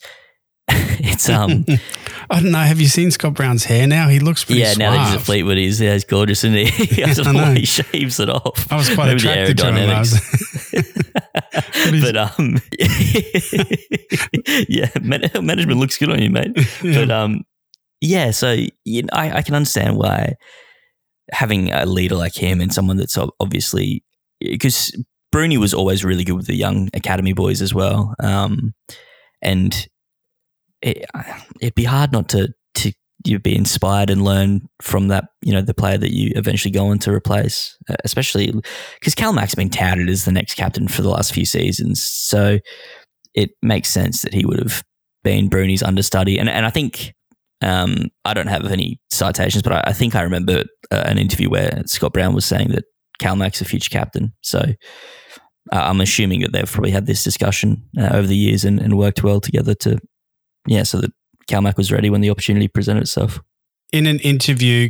it's 0.69 1.27
um 1.27 1.65
I 2.29 2.39
don't 2.39 2.51
know. 2.51 2.59
Have 2.59 2.79
you 2.79 2.87
seen 2.87 3.11
Scott 3.11 3.33
Brown's 3.33 3.65
hair 3.65 3.85
now? 3.85 4.07
He 4.07 4.19
looks 4.19 4.45
pretty 4.45 4.61
yeah. 4.61 4.67
suave. 4.71 4.79
Now 4.79 4.91
that 4.91 5.05
he's 5.07 5.15
at 5.15 5.21
Fleetwood, 5.21 5.57
he's 5.57 5.81
yeah, 5.81 5.91
he's 5.93 6.05
gorgeous, 6.05 6.45
and 6.45 6.55
he 6.55 6.63
I 7.03 7.13
don't 7.13 7.33
know, 7.33 7.43
why 7.43 7.55
he 7.55 7.65
shaves 7.65 8.19
it 8.19 8.29
off. 8.29 8.71
I 8.71 8.77
was 8.77 8.93
quite 8.93 9.07
Maybe 9.07 9.17
attracted 9.17 9.57
to 9.57 9.73
him. 9.73 9.99
was- 9.99 10.21
but 12.01 12.15
um, 12.15 12.61
yeah, 14.69 14.89
man- 15.01 15.29
management 15.45 15.79
looks 15.79 15.97
good 15.97 16.09
on 16.09 16.21
you, 16.21 16.29
mate. 16.29 16.57
But 16.81 17.11
um, 17.11 17.43
yeah. 17.99 18.31
So 18.31 18.55
you 18.85 19.03
know, 19.03 19.09
I, 19.11 19.37
I 19.37 19.41
can 19.41 19.55
understand 19.55 19.97
why 19.97 20.35
having 21.33 21.71
a 21.71 21.85
leader 21.85 22.15
like 22.15 22.35
him 22.35 22.61
and 22.61 22.73
someone 22.73 22.97
that's 22.97 23.17
obviously 23.39 24.03
because 24.39 24.95
Broony 25.33 25.57
was 25.57 25.73
always 25.73 26.05
really 26.05 26.23
good 26.23 26.35
with 26.35 26.47
the 26.47 26.55
young 26.55 26.89
academy 26.93 27.33
boys 27.33 27.61
as 27.61 27.73
well. 27.73 28.13
Um, 28.19 28.73
and 29.41 29.87
it, 30.81 31.05
it'd 31.59 31.75
be 31.75 31.83
hard 31.83 32.11
not 32.11 32.29
to 32.29 32.53
to 32.75 32.93
you 33.25 33.39
be 33.39 33.55
inspired 33.55 34.09
and 34.09 34.23
learn 34.23 34.67
from 34.81 35.07
that. 35.07 35.25
You 35.41 35.53
know, 35.53 35.61
the 35.61 35.73
player 35.73 35.97
that 35.97 36.13
you 36.13 36.31
eventually 36.35 36.71
go 36.71 36.87
on 36.87 36.99
to 36.99 37.11
replace, 37.11 37.75
uh, 37.89 37.95
especially 38.03 38.53
because 38.99 39.15
Cal 39.15 39.33
Mac's 39.33 39.55
been 39.55 39.69
touted 39.69 40.09
as 40.09 40.25
the 40.25 40.31
next 40.31 40.55
captain 40.55 40.87
for 40.87 41.01
the 41.01 41.09
last 41.09 41.33
few 41.33 41.45
seasons. 41.45 42.03
So 42.03 42.59
it 43.33 43.51
makes 43.61 43.89
sense 43.89 44.21
that 44.21 44.33
he 44.33 44.45
would 44.45 44.59
have 44.59 44.83
been 45.23 45.49
Broony's 45.49 45.83
understudy. 45.83 46.37
And 46.37 46.49
and 46.49 46.65
I 46.65 46.69
think 46.69 47.13
um, 47.63 48.09
I 48.25 48.33
don't 48.33 48.47
have 48.47 48.65
any 48.65 48.99
citations, 49.11 49.63
but 49.63 49.73
I, 49.73 49.83
I 49.87 49.93
think 49.93 50.15
I 50.15 50.21
remember 50.21 50.63
uh, 50.91 51.03
an 51.05 51.17
interview 51.17 51.49
where 51.49 51.83
Scott 51.85 52.13
Brown 52.13 52.33
was 52.33 52.45
saying 52.45 52.69
that 52.69 52.85
Cal 53.19 53.35
Mac's 53.35 53.61
a 53.61 53.65
future 53.65 53.89
captain. 53.89 54.33
So 54.41 54.59
uh, 54.59 55.75
I'm 55.75 56.01
assuming 56.01 56.41
that 56.41 56.51
they've 56.51 56.69
probably 56.69 56.91
had 56.91 57.05
this 57.05 57.23
discussion 57.23 57.83
uh, 57.97 58.09
over 58.11 58.27
the 58.27 58.35
years 58.35 58.65
and, 58.65 58.79
and 58.79 58.97
worked 58.97 59.23
well 59.23 59.39
together 59.39 59.73
to, 59.75 59.99
yeah, 60.67 60.83
so 60.83 60.99
that 61.01 61.11
Cal 61.47 61.61
Mac 61.61 61.77
was 61.77 61.91
ready 61.91 62.09
when 62.09 62.21
the 62.21 62.29
opportunity 62.29 62.67
presented 62.67 63.01
itself. 63.01 63.39
in 63.93 64.07
an 64.07 64.19
interview, 64.19 64.89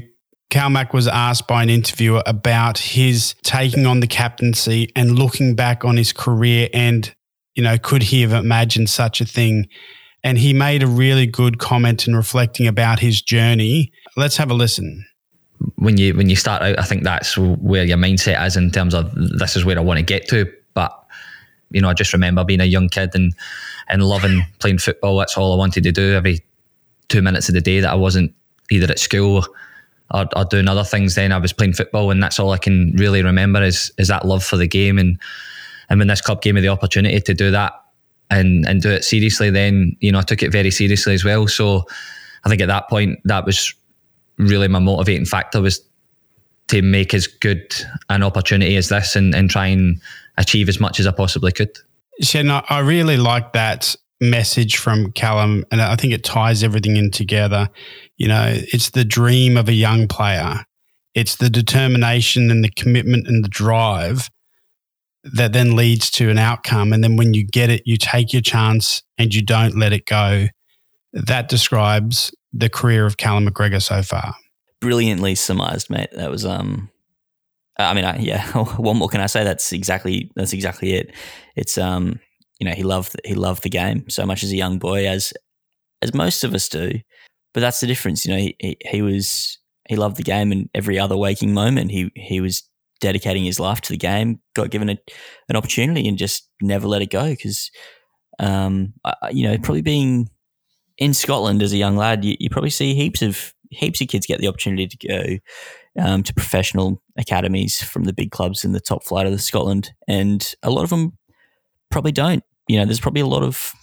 Cal 0.49 0.69
Mac 0.69 0.93
was 0.93 1.07
asked 1.07 1.47
by 1.47 1.61
an 1.61 1.69
interviewer 1.69 2.23
about 2.25 2.77
his 2.77 3.35
taking 3.43 3.85
on 3.85 3.99
the 3.99 4.07
captaincy 4.07 4.89
and 4.95 5.19
looking 5.19 5.55
back 5.55 5.83
on 5.83 5.97
his 5.97 6.13
career 6.13 6.69
and, 6.73 7.13
you 7.55 7.61
know, 7.61 7.77
could 7.77 8.03
he 8.03 8.21
have 8.21 8.33
imagined 8.33 8.89
such 8.89 9.19
a 9.19 9.25
thing? 9.25 9.67
And 10.23 10.37
he 10.37 10.53
made 10.53 10.83
a 10.83 10.87
really 10.87 11.25
good 11.27 11.59
comment 11.59 12.07
in 12.07 12.15
reflecting 12.15 12.67
about 12.67 12.99
his 12.99 13.21
journey. 13.21 13.91
Let's 14.15 14.37
have 14.37 14.49
a 14.49 14.53
listen. 14.53 15.05
when 15.75 15.97
you 15.97 16.13
when 16.15 16.29
you 16.29 16.35
start 16.35 16.61
out, 16.61 16.79
I 16.79 16.83
think 16.83 17.03
that's 17.03 17.37
where 17.37 17.83
your 17.83 17.97
mindset 17.97 18.45
is 18.45 18.57
in 18.57 18.71
terms 18.71 18.93
of 18.93 19.13
this 19.15 19.55
is 19.55 19.65
where 19.65 19.77
I 19.77 19.81
want 19.81 19.97
to 19.99 20.03
get 20.03 20.27
to. 20.29 20.51
But 20.73 20.91
you 21.71 21.81
know, 21.81 21.89
I 21.89 21.93
just 21.93 22.13
remember 22.13 22.43
being 22.43 22.61
a 22.61 22.65
young 22.65 22.89
kid 22.89 23.11
and 23.13 23.33
and 23.89 24.03
loving 24.03 24.43
playing 24.59 24.79
football. 24.79 25.17
That's 25.17 25.37
all 25.37 25.53
I 25.53 25.57
wanted 25.57 25.83
to 25.83 25.91
do 25.91 26.13
every 26.13 26.39
two 27.09 27.21
minutes 27.21 27.49
of 27.49 27.55
the 27.55 27.61
day 27.61 27.79
that 27.79 27.91
I 27.91 27.95
wasn't 27.95 28.33
either 28.71 28.91
at 28.91 28.99
school 28.99 29.45
or, 30.11 30.27
or 30.35 30.45
doing 30.45 30.67
other 30.67 30.83
things. 30.83 31.15
Then 31.15 31.31
I 31.31 31.37
was 31.37 31.53
playing 31.53 31.73
football, 31.73 32.11
and 32.11 32.21
that's 32.21 32.39
all 32.39 32.51
I 32.51 32.57
can 32.57 32.93
really 32.97 33.23
remember 33.23 33.61
is 33.61 33.91
is 33.97 34.07
that 34.07 34.25
love 34.25 34.43
for 34.43 34.57
the 34.57 34.67
game. 34.67 34.97
And 34.97 35.19
and 35.89 35.99
when 35.99 36.07
this 36.07 36.21
club 36.21 36.41
gave 36.41 36.55
me 36.55 36.61
the 36.61 36.69
opportunity 36.69 37.19
to 37.19 37.33
do 37.33 37.51
that 37.51 37.73
and 38.29 38.67
and 38.67 38.81
do 38.81 38.89
it 38.89 39.03
seriously, 39.03 39.49
then 39.49 39.95
you 39.99 40.11
know 40.11 40.19
I 40.19 40.23
took 40.23 40.43
it 40.43 40.51
very 40.51 40.71
seriously 40.71 41.13
as 41.13 41.23
well. 41.23 41.47
So 41.47 41.85
I 42.43 42.49
think 42.49 42.61
at 42.61 42.67
that 42.67 42.89
point 42.89 43.19
that 43.25 43.45
was 43.45 43.73
really 44.37 44.67
my 44.67 44.79
motivating 44.79 45.25
factor 45.25 45.61
was 45.61 45.81
to 46.69 46.81
make 46.81 47.13
as 47.13 47.27
good 47.27 47.73
an 48.09 48.23
opportunity 48.23 48.75
as 48.77 48.89
this 48.89 49.15
and, 49.15 49.35
and 49.35 49.49
try 49.49 49.67
and 49.67 50.01
achieve 50.37 50.69
as 50.69 50.79
much 50.79 50.99
as 50.99 51.05
I 51.05 51.11
possibly 51.11 51.51
could. 51.51 51.77
Shen, 52.21 52.49
I 52.49 52.63
I 52.69 52.79
really 52.79 53.17
like 53.17 53.53
that 53.53 53.95
message 54.21 54.77
from 54.77 55.11
Callum, 55.11 55.65
and 55.71 55.81
I 55.81 55.95
think 55.95 56.13
it 56.13 56.23
ties 56.23 56.63
everything 56.63 56.95
in 56.95 57.11
together. 57.11 57.69
You 58.17 58.29
know, 58.29 58.45
it's 58.49 58.91
the 58.91 59.03
dream 59.03 59.57
of 59.57 59.67
a 59.67 59.73
young 59.73 60.07
player, 60.07 60.65
it's 61.13 61.35
the 61.35 61.49
determination 61.49 62.49
and 62.49 62.63
the 62.63 62.69
commitment 62.69 63.27
and 63.27 63.43
the 63.43 63.49
drive 63.49 64.29
that 65.23 65.53
then 65.53 65.75
leads 65.75 66.11
to 66.11 66.29
an 66.29 66.37
outcome. 66.37 66.91
And 66.93 67.03
then 67.03 67.15
when 67.15 67.33
you 67.33 67.45
get 67.45 67.69
it, 67.69 67.83
you 67.85 67.97
take 67.97 68.33
your 68.33 68.41
chance 68.41 69.03
and 69.17 69.33
you 69.33 69.41
don't 69.41 69.77
let 69.77 69.93
it 69.93 70.05
go. 70.05 70.47
That 71.13 71.47
describes 71.47 72.33
the 72.51 72.69
career 72.69 73.05
of 73.05 73.17
Callum 73.17 73.47
McGregor 73.47 73.81
so 73.81 74.01
far. 74.01 74.35
Brilliantly 74.81 75.35
surmised, 75.35 75.89
mate. 75.89 76.09
That 76.11 76.29
was 76.29 76.45
um, 76.45 76.89
I 77.77 77.93
mean, 77.93 78.05
I, 78.05 78.17
yeah. 78.17 78.45
What 78.77 78.95
more 78.95 79.09
can 79.09 79.21
I 79.21 79.27
say? 79.27 79.43
That's 79.43 79.71
exactly 79.71 80.31
that's 80.35 80.53
exactly 80.53 80.93
it. 80.93 81.13
It's 81.55 81.77
um, 81.77 82.19
you 82.59 82.67
know, 82.67 82.73
he 82.73 82.83
loved 82.83 83.19
he 83.25 83.35
loved 83.35 83.63
the 83.63 83.69
game 83.69 84.09
so 84.09 84.25
much 84.25 84.43
as 84.43 84.51
a 84.51 84.55
young 84.55 84.79
boy, 84.79 85.07
as 85.07 85.33
as 86.01 86.13
most 86.13 86.43
of 86.43 86.53
us 86.53 86.69
do. 86.69 86.99
But 87.53 87.61
that's 87.61 87.79
the 87.79 87.87
difference, 87.87 88.25
you 88.25 88.33
know. 88.33 88.39
He 88.39 88.55
he, 88.59 88.77
he 88.81 89.01
was 89.01 89.57
he 89.87 89.95
loved 89.95 90.17
the 90.17 90.23
game, 90.23 90.51
and 90.51 90.69
every 90.73 90.99
other 90.99 91.17
waking 91.17 91.53
moment, 91.53 91.91
he 91.91 92.11
he 92.15 92.41
was 92.41 92.63
dedicating 93.03 93.43
his 93.43 93.59
life 93.59 93.81
to 93.81 93.91
the 93.91 93.97
game. 93.97 94.39
Got 94.55 94.71
given 94.71 94.89
a, 94.89 94.97
an 95.49 95.57
opportunity 95.57 96.07
and 96.07 96.17
just 96.17 96.49
never 96.61 96.87
let 96.87 97.01
it 97.01 97.11
go 97.11 97.29
because, 97.29 97.69
um, 98.39 98.93
you 99.31 99.43
know, 99.43 99.57
probably 99.57 99.81
being 99.81 100.29
in 100.97 101.13
Scotland 101.13 101.61
as 101.61 101.73
a 101.73 101.77
young 101.77 101.97
lad, 101.97 102.23
you, 102.23 102.35
you 102.39 102.49
probably 102.49 102.69
see 102.69 102.95
heaps 102.95 103.21
of 103.21 103.53
heaps 103.69 104.01
of 104.01 104.07
kids 104.07 104.25
get 104.25 104.39
the 104.39 104.47
opportunity 104.47 104.87
to 104.87 105.07
go 105.07 106.03
um, 106.03 106.23
to 106.23 106.33
professional 106.33 107.01
academies 107.17 107.81
from 107.81 108.05
the 108.05 108.13
big 108.13 108.31
clubs 108.31 108.63
in 108.63 108.71
the 108.71 108.79
top 108.79 109.03
flight 109.03 109.27
of 109.27 109.41
Scotland, 109.41 109.91
and 110.07 110.55
a 110.63 110.69
lot 110.69 110.83
of 110.83 110.89
them 110.89 111.17
probably 111.91 112.13
don't. 112.13 112.43
You 112.69 112.79
know, 112.79 112.85
there's 112.85 113.01
probably 113.01 113.21
a 113.21 113.27
lot 113.27 113.43
of 113.43 113.73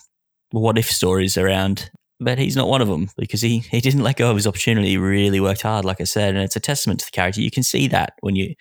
what 0.52 0.78
if 0.78 0.90
stories 0.90 1.36
around, 1.36 1.90
but 2.20 2.38
he's 2.38 2.56
not 2.56 2.68
one 2.68 2.82
of 2.82 2.88
them 2.88 3.08
because 3.16 3.40
he 3.40 3.58
he 3.58 3.80
didn't 3.80 4.02
let 4.02 4.16
go 4.16 4.30
of 4.30 4.36
his 4.36 4.46
opportunity. 4.46 4.90
He 4.90 4.96
really 4.98 5.40
worked 5.40 5.62
hard, 5.62 5.84
like 5.84 6.00
I 6.00 6.04
said, 6.04 6.34
and 6.34 6.44
it's 6.44 6.56
a 6.56 6.60
testament 6.60 7.00
to 7.00 7.06
the 7.06 7.12
character. 7.12 7.40
You 7.40 7.50
can 7.50 7.62
see 7.62 7.88
that 7.88 8.14
when 8.20 8.36
you 8.36 8.54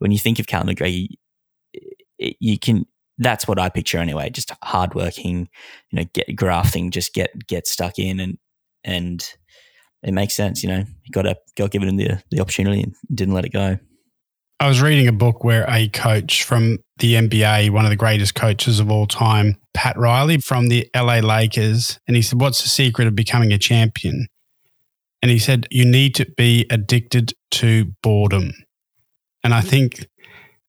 when 0.00 0.10
you 0.10 0.18
think 0.18 0.38
of 0.38 0.46
Callum 0.46 0.68
McGregor, 0.68 1.06
you, 2.18 2.58
can. 2.58 2.84
That's 3.16 3.46
what 3.46 3.60
I 3.60 3.68
picture 3.68 3.98
anyway. 3.98 4.30
Just 4.30 4.50
hardworking, 4.64 5.48
you 5.90 5.96
know, 5.96 6.04
get 6.12 6.34
grafting, 6.34 6.90
just 6.90 7.14
get 7.14 7.46
get 7.46 7.68
stuck 7.68 7.98
in, 7.98 8.18
and 8.18 8.38
and 8.82 9.24
it 10.02 10.12
makes 10.12 10.34
sense. 10.34 10.64
You 10.64 10.70
know, 10.70 10.84
he 11.02 11.10
got 11.12 11.26
a 11.26 11.36
got 11.56 11.70
given 11.70 11.88
him 11.88 11.96
the 11.96 12.22
the 12.32 12.40
opportunity 12.40 12.82
and 12.82 12.94
didn't 13.14 13.34
let 13.34 13.44
it 13.44 13.52
go. 13.52 13.78
I 14.58 14.68
was 14.68 14.82
reading 14.82 15.06
a 15.06 15.12
book 15.12 15.44
where 15.44 15.64
a 15.68 15.88
coach 15.88 16.42
from 16.42 16.78
the 16.98 17.14
NBA, 17.14 17.70
one 17.70 17.84
of 17.84 17.90
the 17.90 17.96
greatest 17.96 18.34
coaches 18.34 18.78
of 18.80 18.90
all 18.90 19.06
time, 19.06 19.56
Pat 19.72 19.98
Riley 19.98 20.38
from 20.38 20.68
the 20.68 20.88
LA 20.94 21.18
Lakers, 21.18 21.98
and 22.06 22.16
he 22.16 22.22
said, 22.22 22.40
What's 22.40 22.62
the 22.62 22.68
secret 22.68 23.08
of 23.08 23.14
becoming 23.14 23.52
a 23.52 23.58
champion? 23.58 24.28
And 25.22 25.30
he 25.30 25.38
said, 25.38 25.66
You 25.70 25.84
need 25.84 26.14
to 26.16 26.26
be 26.36 26.66
addicted 26.70 27.32
to 27.52 27.86
boredom. 28.02 28.52
And 29.42 29.54
I 29.54 29.60
think 29.60 30.06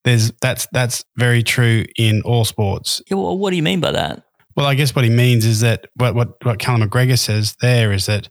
there's 0.04 0.32
that's 0.42 0.68
that's 0.72 1.04
very 1.18 1.44
true 1.44 1.86
in 1.98 2.22
all 2.22 2.46
sports. 2.46 3.02
Yeah, 3.10 3.18
well, 3.18 3.38
what 3.38 3.50
do 3.50 3.56
you 3.56 3.64
mean 3.64 3.80
by 3.80 3.92
that? 3.92 4.24
Well, 4.56 4.66
I 4.66 4.76
guess 4.76 4.96
what 4.96 5.04
he 5.04 5.12
means 5.12 5.46
is 5.46 5.62
that 5.62 5.88
what 5.96 6.16
what 6.16 6.44
what 6.44 6.60
Callum 6.60 6.88
McGregor 6.88 7.20
says 7.20 7.56
there 7.62 7.92
is 7.92 8.06
that 8.06 8.30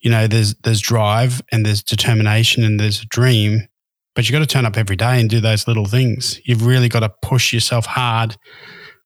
you 0.00 0.10
know 0.10 0.26
there's 0.26 0.54
there's 0.62 0.80
drive 0.80 1.42
and 1.50 1.64
there's 1.66 1.82
determination 1.82 2.62
and 2.62 2.78
there's 2.78 3.02
a 3.02 3.06
dream, 3.06 3.66
but 4.14 4.24
you've 4.28 4.32
got 4.32 4.40
to 4.40 4.46
turn 4.46 4.66
up 4.66 4.76
every 4.76 4.96
day 4.96 5.20
and 5.20 5.28
do 5.28 5.40
those 5.40 5.66
little 5.68 5.86
things. 5.86 6.40
You've 6.44 6.66
really 6.66 6.88
got 6.88 7.00
to 7.00 7.12
push 7.22 7.52
yourself 7.52 7.86
hard 7.86 8.36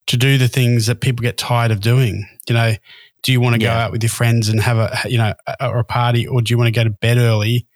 to 0.06 0.16
do 0.16 0.38
the 0.38 0.48
things 0.48 0.86
that 0.86 1.00
people 1.00 1.22
get 1.22 1.36
tired 1.36 1.70
of 1.70 1.80
doing. 1.80 2.26
You 2.48 2.54
know, 2.54 2.74
do 3.22 3.32
you 3.32 3.40
want 3.40 3.54
to 3.54 3.58
go 3.58 3.66
Yeah. 3.66 3.84
out 3.84 3.92
with 3.92 4.02
your 4.02 4.10
friends 4.10 4.48
and 4.48 4.60
have 4.60 4.78
a 4.78 4.96
you 5.08 5.18
know 5.18 5.34
a, 5.46 5.68
or 5.68 5.78
a 5.78 5.84
party, 5.84 6.26
or 6.26 6.40
do 6.42 6.52
you 6.52 6.58
want 6.58 6.68
to 6.68 6.78
go 6.78 6.84
to 6.84 6.90
bed 6.90 7.18
early 7.18 7.66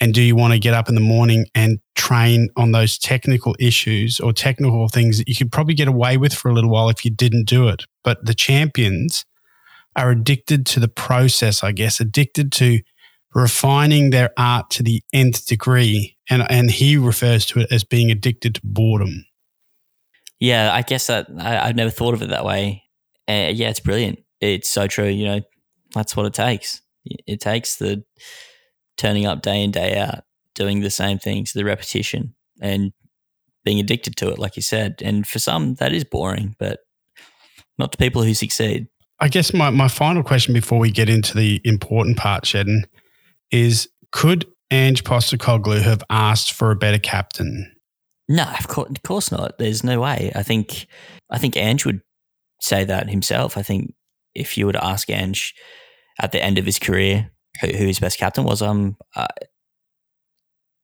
And 0.00 0.12
do 0.12 0.20
you 0.22 0.34
want 0.34 0.52
to 0.52 0.58
get 0.58 0.74
up 0.74 0.88
in 0.88 0.96
the 0.96 1.00
morning 1.00 1.46
and 1.54 1.78
train 1.94 2.48
on 2.56 2.72
those 2.72 2.98
technical 2.98 3.54
issues 3.60 4.18
or 4.18 4.32
technical 4.32 4.88
things 4.88 5.18
that 5.18 5.28
you 5.28 5.36
could 5.36 5.52
probably 5.52 5.74
get 5.74 5.86
away 5.86 6.16
with 6.16 6.34
for 6.34 6.48
a 6.50 6.52
little 6.54 6.70
while 6.70 6.88
if 6.88 7.04
you 7.04 7.10
didn't 7.12 7.46
do 7.46 7.68
it? 7.68 7.84
But 8.02 8.24
the 8.24 8.34
champions 8.34 9.24
are 9.94 10.10
addicted 10.10 10.66
to 10.66 10.80
the 10.80 10.88
process, 10.88 11.62
I 11.62 11.70
guess, 11.72 12.00
addicted 12.00 12.50
to 12.52 12.80
refining 13.34 14.10
their 14.10 14.30
art 14.36 14.70
to 14.70 14.82
the 14.82 15.02
nth 15.12 15.46
degree. 15.46 16.16
And, 16.28 16.46
and 16.50 16.70
he 16.70 16.96
refers 16.96 17.46
to 17.46 17.60
it 17.60 17.72
as 17.72 17.84
being 17.84 18.10
addicted 18.10 18.56
to 18.56 18.60
boredom. 18.64 19.24
Yeah, 20.38 20.72
I 20.72 20.82
guess 20.82 21.06
that 21.06 21.28
I, 21.38 21.66
have 21.66 21.76
never 21.76 21.90
thought 21.90 22.14
of 22.14 22.22
it 22.22 22.30
that 22.30 22.44
way. 22.44 22.84
Uh, 23.28 23.52
yeah, 23.52 23.68
it's 23.68 23.80
brilliant. 23.80 24.18
It's 24.40 24.68
so 24.68 24.86
true. 24.86 25.06
You 25.06 25.24
know, 25.26 25.40
that's 25.94 26.16
what 26.16 26.26
it 26.26 26.34
takes. 26.34 26.82
It 27.04 27.40
takes 27.40 27.76
the 27.76 28.04
turning 28.96 29.26
up 29.26 29.42
day 29.42 29.62
in, 29.62 29.70
day 29.70 29.96
out, 29.96 30.24
doing 30.54 30.80
the 30.80 30.90
same 30.90 31.18
things, 31.18 31.52
the 31.52 31.64
repetition, 31.64 32.34
and 32.60 32.92
being 33.64 33.78
addicted 33.78 34.16
to 34.16 34.30
it, 34.30 34.38
like 34.38 34.56
you 34.56 34.62
said. 34.62 35.00
And 35.02 35.26
for 35.26 35.38
some, 35.38 35.74
that 35.74 35.92
is 35.92 36.04
boring, 36.04 36.56
but 36.58 36.80
not 37.78 37.92
to 37.92 37.98
people 37.98 38.22
who 38.22 38.34
succeed. 38.34 38.88
I 39.20 39.28
guess 39.28 39.54
my, 39.54 39.70
my 39.70 39.88
final 39.88 40.24
question 40.24 40.52
before 40.52 40.80
we 40.80 40.90
get 40.90 41.08
into 41.08 41.36
the 41.36 41.60
important 41.64 42.16
part, 42.16 42.44
Shedden, 42.44 42.82
is 43.52 43.88
could 44.10 44.46
Ange 44.70 45.04
Postecoglou 45.04 45.82
have 45.82 46.02
asked 46.10 46.52
for 46.52 46.70
a 46.70 46.76
better 46.76 46.98
captain? 46.98 47.72
No, 48.28 48.44
of 48.44 48.66
course, 48.68 48.90
of 48.90 49.02
course 49.02 49.30
not. 49.30 49.58
There's 49.58 49.84
no 49.84 50.00
way. 50.00 50.32
I 50.34 50.42
think 50.42 50.86
I 51.30 51.38
think 51.38 51.56
Ange 51.56 51.84
would 51.84 52.00
say 52.60 52.84
that 52.84 53.10
himself. 53.10 53.56
I 53.56 53.62
think 53.62 53.94
if 54.34 54.56
you 54.56 54.66
were 54.66 54.72
to 54.72 54.84
ask 54.84 55.10
Ange 55.10 55.54
at 56.20 56.32
the 56.32 56.42
end 56.42 56.58
of 56.58 56.64
his 56.64 56.78
career 56.78 57.30
who, 57.60 57.68
who 57.68 57.86
his 57.86 58.00
best 58.00 58.18
captain 58.18 58.44
was, 58.44 58.62
um, 58.62 58.96
uh, 59.14 59.26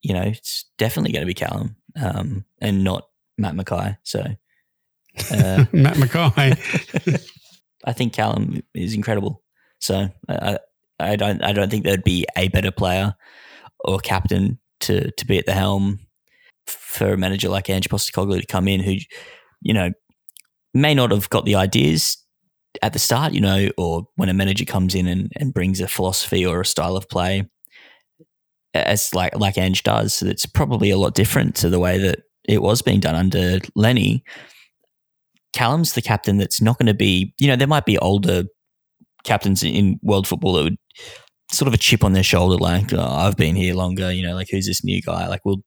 you 0.03 0.13
know, 0.13 0.23
it's 0.23 0.67
definitely 0.77 1.13
going 1.13 1.23
to 1.23 1.27
be 1.27 1.35
Callum, 1.35 1.77
um, 2.01 2.45
and 2.61 2.85
not 2.85 3.09
Matt 3.39 3.55
McKay. 3.55 3.97
So 4.03 4.21
uh, 4.21 5.65
Matt 5.73 5.97
McKay. 5.97 7.31
I 7.85 7.93
think 7.93 8.13
Callum 8.13 8.63
is 8.75 8.95
incredible. 8.95 9.43
So 9.81 10.09
I, 10.29 10.59
I 11.01 11.17
don't 11.17 11.43
I 11.43 11.53
don't 11.53 11.71
think 11.71 11.85
there'd 11.85 12.05
be 12.05 12.27
a 12.37 12.49
better 12.49 12.71
player 12.71 13.15
or 13.85 13.99
captain 13.99 14.59
to 14.81 15.11
to 15.11 15.27
be 15.27 15.39
at 15.39 15.47
the 15.47 15.55
helm 15.55 16.01
for 16.67 17.13
a 17.13 17.17
manager 17.17 17.49
like 17.49 17.71
Ange 17.71 17.89
Postecoglou 17.89 18.41
to 18.41 18.47
come 18.47 18.69
in, 18.69 18.81
who 18.81 18.97
you 19.63 19.75
know 19.75 19.91
may 20.75 20.95
not 20.95 21.11
have 21.11 21.31
got 21.31 21.45
the 21.45 21.55
ideas 21.55 22.17
at 22.83 22.93
the 22.93 22.99
start, 22.99 23.33
you 23.33 23.41
know, 23.41 23.69
or 23.79 24.07
when 24.17 24.29
a 24.29 24.35
manager 24.35 24.65
comes 24.65 24.95
in 24.95 25.07
and, 25.07 25.33
and 25.37 25.55
brings 25.55 25.81
a 25.81 25.89
philosophy 25.89 26.45
or 26.45 26.61
a 26.61 26.67
style 26.67 26.97
of 26.97 27.09
play, 27.09 27.49
as 28.75 29.15
like 29.15 29.37
like 29.37 29.59
Ange 29.59 29.83
does, 29.83 30.23
it's 30.23 30.47
probably 30.47 30.91
a 30.91 30.99
lot 30.99 31.15
different 31.15 31.55
to 31.57 31.69
the 31.69 31.81
way 31.81 31.99
that 31.99 32.21
it 32.45 32.63
was 32.63 32.83
being 32.83 33.01
done 33.01 33.15
under 33.15 33.59
Lenny. 33.75 34.25
Callum's 35.53 35.95
the 35.95 36.03
captain 36.03 36.37
that's 36.37 36.61
not 36.61 36.79
going 36.79 36.87
to 36.87 36.95
be, 36.95 37.35
you 37.39 37.49
know, 37.49 37.57
there 37.57 37.67
might 37.67 37.87
be 37.87 37.99
older 37.99 38.45
captains 39.25 39.63
in 39.63 39.99
world 40.03 40.27
football 40.27 40.53
that 40.55 40.65
would 40.65 40.79
sort 41.51 41.69
of 41.69 41.75
a 41.75 41.79
chip 41.79 42.05
on 42.05 42.13
their 42.13 42.23
shoulder, 42.23 42.57
like, 42.57 42.93
oh, 42.93 43.01
I've 43.01 43.37
been 43.37 43.57
here 43.57 43.75
longer, 43.75 44.13
you 44.13 44.27
know, 44.27 44.35
like, 44.35 44.49
who's 44.51 44.67
this 44.67 44.85
new 44.85 45.01
guy? 45.01 45.29
Like, 45.29 45.41
well, 45.45 45.63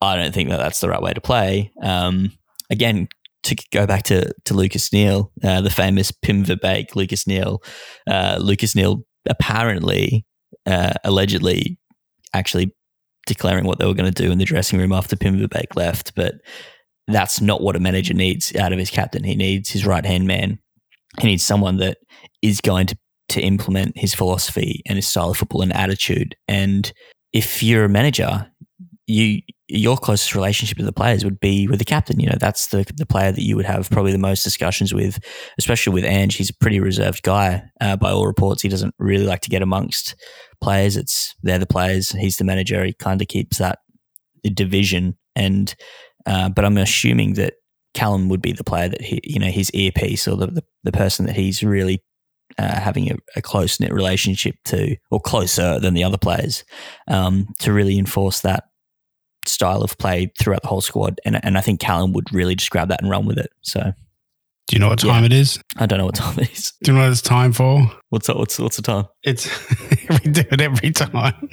I 0.00 0.16
don't 0.16 0.34
think 0.34 0.48
that 0.50 0.58
that's 0.58 0.80
the 0.80 0.88
right 0.88 1.02
way 1.02 1.12
to 1.12 1.20
play. 1.20 1.72
Um, 1.82 2.32
again, 2.70 3.08
to 3.44 3.56
go 3.72 3.86
back 3.86 4.04
to, 4.04 4.32
to 4.44 4.54
Lucas 4.54 4.92
Neill, 4.92 5.32
uh, 5.42 5.60
the 5.60 5.70
famous 5.70 6.12
Pim 6.12 6.44
Lucas 6.94 7.26
Neill, 7.26 7.62
uh, 8.08 8.38
Lucas 8.40 8.76
Neill 8.76 9.04
apparently, 9.28 10.24
uh, 10.66 10.92
allegedly, 11.04 11.78
actually 12.32 12.72
declaring 13.26 13.64
what 13.64 13.78
they 13.78 13.86
were 13.86 13.94
going 13.94 14.12
to 14.12 14.22
do 14.22 14.30
in 14.30 14.38
the 14.38 14.44
dressing 14.44 14.78
room 14.78 14.92
after 14.92 15.16
Pim 15.16 15.44
left. 15.74 16.14
But 16.14 16.34
that's 17.08 17.40
not 17.40 17.62
what 17.62 17.76
a 17.76 17.80
manager 17.80 18.14
needs 18.14 18.54
out 18.56 18.72
of 18.72 18.78
his 18.78 18.90
captain. 18.90 19.24
He 19.24 19.34
needs 19.34 19.70
his 19.70 19.86
right 19.86 20.04
hand 20.04 20.26
man. 20.26 20.58
He 21.20 21.26
needs 21.26 21.42
someone 21.42 21.76
that 21.78 21.98
is 22.40 22.60
going 22.60 22.86
to 22.86 22.98
to 23.28 23.40
implement 23.40 23.96
his 23.96 24.14
philosophy 24.14 24.82
and 24.86 24.96
his 24.96 25.06
style 25.06 25.30
of 25.30 25.36
football 25.36 25.62
and 25.62 25.74
attitude. 25.74 26.36
And 26.48 26.92
if 27.32 27.62
you're 27.62 27.84
a 27.84 27.88
manager, 27.88 28.50
you 29.06 29.42
your 29.68 29.96
closest 29.96 30.34
relationship 30.34 30.76
to 30.76 30.84
the 30.84 30.92
players 30.92 31.24
would 31.24 31.40
be 31.40 31.66
with 31.66 31.78
the 31.78 31.84
captain. 31.84 32.20
You 32.20 32.28
know, 32.28 32.36
that's 32.38 32.68
the 32.68 32.84
the 32.96 33.06
player 33.06 33.32
that 33.32 33.42
you 33.42 33.56
would 33.56 33.64
have 33.64 33.90
probably 33.90 34.12
the 34.12 34.18
most 34.18 34.42
discussions 34.44 34.92
with, 34.92 35.18
especially 35.58 35.94
with 35.94 36.04
Ange. 36.04 36.34
He's 36.36 36.50
a 36.50 36.56
pretty 36.60 36.78
reserved 36.78 37.22
guy 37.22 37.62
uh, 37.80 37.96
by 37.96 38.10
all 38.10 38.26
reports. 38.26 38.62
He 38.62 38.68
doesn't 38.68 38.94
really 38.98 39.26
like 39.26 39.40
to 39.42 39.50
get 39.50 39.62
amongst 39.62 40.14
players. 40.60 40.96
It's 40.96 41.34
they're 41.42 41.58
the 41.58 41.66
players. 41.66 42.10
He's 42.10 42.36
the 42.36 42.44
manager. 42.44 42.84
He 42.84 42.92
kind 42.92 43.20
of 43.20 43.28
keeps 43.28 43.58
that 43.58 43.78
division. 44.54 45.16
And 45.34 45.74
uh, 46.26 46.50
but 46.50 46.64
I'm 46.64 46.76
assuming 46.76 47.34
that 47.34 47.54
Callum 47.94 48.28
would 48.28 48.42
be 48.42 48.52
the 48.52 48.64
player 48.64 48.88
that 48.88 49.02
he, 49.02 49.20
you 49.24 49.38
know, 49.38 49.50
his 49.50 49.70
earpiece 49.72 50.28
or 50.28 50.36
the, 50.36 50.46
the, 50.46 50.64
the 50.84 50.92
person 50.92 51.26
that 51.26 51.36
he's 51.36 51.62
really 51.62 52.02
uh, 52.58 52.80
having 52.80 53.10
a, 53.10 53.16
a 53.36 53.42
close 53.42 53.80
knit 53.80 53.92
relationship 53.92 54.56
to, 54.66 54.96
or 55.10 55.20
closer 55.20 55.78
than 55.78 55.94
the 55.94 56.04
other 56.04 56.18
players, 56.18 56.64
um, 57.08 57.48
to 57.60 57.72
really 57.72 57.98
enforce 57.98 58.40
that 58.40 58.64
style 59.46 59.82
of 59.82 59.98
play 59.98 60.32
throughout 60.38 60.62
the 60.62 60.68
whole 60.68 60.80
squad. 60.80 61.20
And, 61.24 61.44
and 61.44 61.58
I 61.58 61.60
think 61.60 61.80
Callum 61.80 62.12
would 62.12 62.32
really 62.32 62.54
just 62.54 62.70
grab 62.70 62.88
that 62.88 63.02
and 63.02 63.10
run 63.10 63.26
with 63.26 63.38
it. 63.38 63.50
So, 63.62 63.92
do 64.68 64.76
you 64.76 64.80
know 64.80 64.88
what 64.88 65.00
time 65.00 65.22
yeah. 65.22 65.26
it 65.26 65.32
is? 65.32 65.58
I 65.76 65.86
don't 65.86 65.98
know 65.98 66.06
what 66.06 66.14
time 66.14 66.38
it 66.38 66.50
is. 66.50 66.72
Do 66.82 66.92
you 66.92 66.96
know 66.96 67.04
what 67.04 67.10
it's 67.10 67.20
time 67.20 67.52
for? 67.52 67.90
What's 68.10 68.28
what's 68.28 68.58
what's 68.58 68.76
the 68.76 68.82
time? 68.82 69.06
It's 69.22 69.48
we 70.08 70.30
do 70.30 70.44
it 70.50 70.60
every 70.60 70.92
time. 70.92 71.48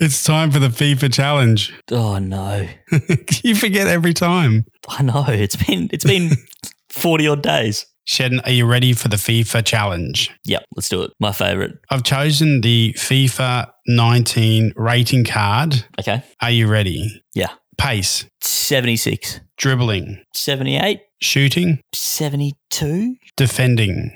It's 0.00 0.24
time 0.24 0.50
for 0.50 0.58
the 0.58 0.68
FIFA 0.68 1.12
challenge. 1.12 1.72
Oh 1.90 2.18
no! 2.18 2.66
you 3.42 3.54
forget 3.54 3.86
every 3.86 4.14
time. 4.14 4.64
I 4.88 5.02
know 5.02 5.24
it's 5.28 5.56
been 5.56 5.88
it's 5.92 6.04
been 6.04 6.30
forty 6.88 7.28
odd 7.28 7.42
days. 7.42 7.86
Shedden, 8.06 8.40
are 8.44 8.50
you 8.52 8.66
ready 8.66 8.92
for 8.92 9.08
the 9.08 9.16
FIFA 9.16 9.64
challenge? 9.64 10.30
Yep, 10.44 10.64
let's 10.76 10.88
do 10.88 11.02
it. 11.02 11.12
My 11.20 11.32
favorite. 11.32 11.78
I've 11.90 12.02
chosen 12.02 12.60
the 12.60 12.92
FIFA 12.96 13.70
19 13.86 14.72
rating 14.76 15.24
card. 15.24 15.84
Okay. 15.98 16.22
Are 16.40 16.50
you 16.50 16.66
ready? 16.66 17.22
Yeah. 17.34 17.50
Pace 17.78 18.26
76. 18.40 19.40
Dribbling 19.56 20.22
78. 20.34 21.00
Shooting 21.20 21.80
72. 21.94 23.16
Defending 23.36 24.10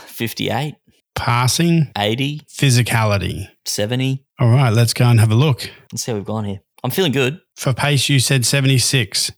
58. 0.00 0.74
Passing 1.14 1.90
80. 1.96 2.40
Physicality 2.50 3.48
70. 3.64 4.24
All 4.40 4.50
right, 4.50 4.72
let's 4.72 4.94
go 4.94 5.04
and 5.04 5.20
have 5.20 5.30
a 5.30 5.34
look. 5.34 5.70
Let's 5.92 6.04
see 6.04 6.12
how 6.12 6.16
we've 6.16 6.24
gone 6.24 6.44
here. 6.44 6.60
I'm 6.84 6.90
feeling 6.90 7.12
good. 7.12 7.40
For 7.56 7.74
pace, 7.74 8.08
you 8.08 8.20
said 8.20 8.46
76. 8.46 9.32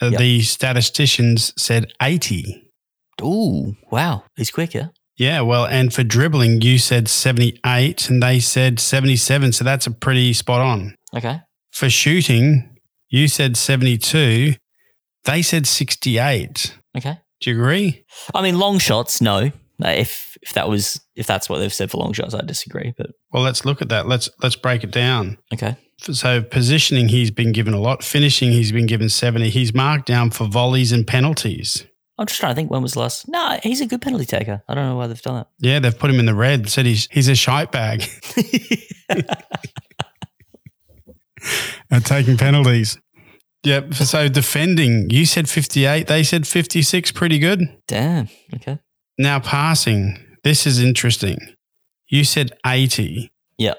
Uh, 0.00 0.06
yep. 0.06 0.18
The 0.18 0.40
statisticians 0.42 1.52
said 1.60 1.92
80. 2.00 2.67
Ooh, 3.22 3.76
wow. 3.90 4.24
He's 4.36 4.50
quicker. 4.50 4.90
Yeah, 5.16 5.40
well, 5.40 5.66
and 5.66 5.92
for 5.92 6.04
dribbling, 6.04 6.60
you 6.62 6.78
said 6.78 7.08
78 7.08 8.08
and 8.08 8.22
they 8.22 8.38
said 8.38 8.78
77. 8.78 9.52
So 9.52 9.64
that's 9.64 9.86
a 9.86 9.90
pretty 9.90 10.32
spot 10.32 10.60
on. 10.60 10.94
Okay. 11.14 11.40
For 11.72 11.90
shooting, 11.90 12.76
you 13.08 13.26
said 13.26 13.56
72. 13.56 14.54
They 15.24 15.42
said 15.42 15.66
68. 15.66 16.78
Okay. 16.96 17.18
Do 17.40 17.50
you 17.50 17.56
agree? 17.56 18.04
I 18.34 18.42
mean, 18.42 18.58
long 18.58 18.78
shots, 18.78 19.20
no. 19.20 19.50
Uh, 19.84 19.90
if 19.90 20.36
if 20.42 20.54
that 20.54 20.68
was 20.68 21.00
if 21.14 21.26
that's 21.26 21.48
what 21.48 21.58
they've 21.58 21.72
said 21.72 21.90
for 21.90 21.98
long 21.98 22.12
shots, 22.12 22.34
I 22.34 22.40
disagree. 22.40 22.94
But 22.96 23.10
well, 23.32 23.44
let's 23.44 23.64
look 23.64 23.80
at 23.80 23.90
that. 23.90 24.08
Let's 24.08 24.28
let's 24.42 24.56
break 24.56 24.82
it 24.82 24.90
down. 24.90 25.38
Okay. 25.54 25.76
So 26.00 26.42
positioning, 26.42 27.08
he's 27.08 27.30
been 27.30 27.52
given 27.52 27.74
a 27.74 27.80
lot. 27.80 28.02
Finishing, 28.02 28.50
he's 28.50 28.72
been 28.72 28.86
given 28.86 29.08
seventy. 29.08 29.50
He's 29.50 29.72
marked 29.72 30.06
down 30.06 30.30
for 30.30 30.48
volleys 30.48 30.90
and 30.90 31.06
penalties. 31.06 31.84
I'm 32.18 32.26
just 32.26 32.40
trying 32.40 32.52
to 32.52 32.56
think 32.56 32.70
when 32.70 32.82
was 32.82 32.94
the 32.94 33.00
last. 33.00 33.28
No, 33.28 33.58
he's 33.62 33.80
a 33.80 33.86
good 33.86 34.02
penalty 34.02 34.26
taker. 34.26 34.62
I 34.68 34.74
don't 34.74 34.84
know 34.86 34.96
why 34.96 35.06
they've 35.06 35.22
done 35.22 35.36
that. 35.36 35.48
Yeah, 35.58 35.78
they've 35.78 35.96
put 35.96 36.10
him 36.10 36.18
in 36.18 36.26
the 36.26 36.34
red. 36.34 36.68
Said 36.68 36.84
he's 36.86 37.08
he's 37.10 37.28
a 37.28 37.36
shite 37.36 37.70
bag. 37.70 38.04
At 41.90 42.04
taking 42.04 42.36
penalties. 42.36 42.98
Yep. 43.64 43.94
So 43.94 44.28
defending, 44.28 45.10
you 45.10 45.24
said 45.26 45.48
58. 45.48 46.06
They 46.06 46.22
said 46.22 46.46
56. 46.46 47.12
Pretty 47.12 47.38
good. 47.38 47.62
Damn. 47.86 48.28
Okay. 48.54 48.78
Now 49.18 49.40
passing. 49.40 50.18
This 50.44 50.66
is 50.66 50.80
interesting. 50.80 51.38
You 52.08 52.24
said 52.24 52.52
80. 52.64 53.30
Yep. 53.58 53.78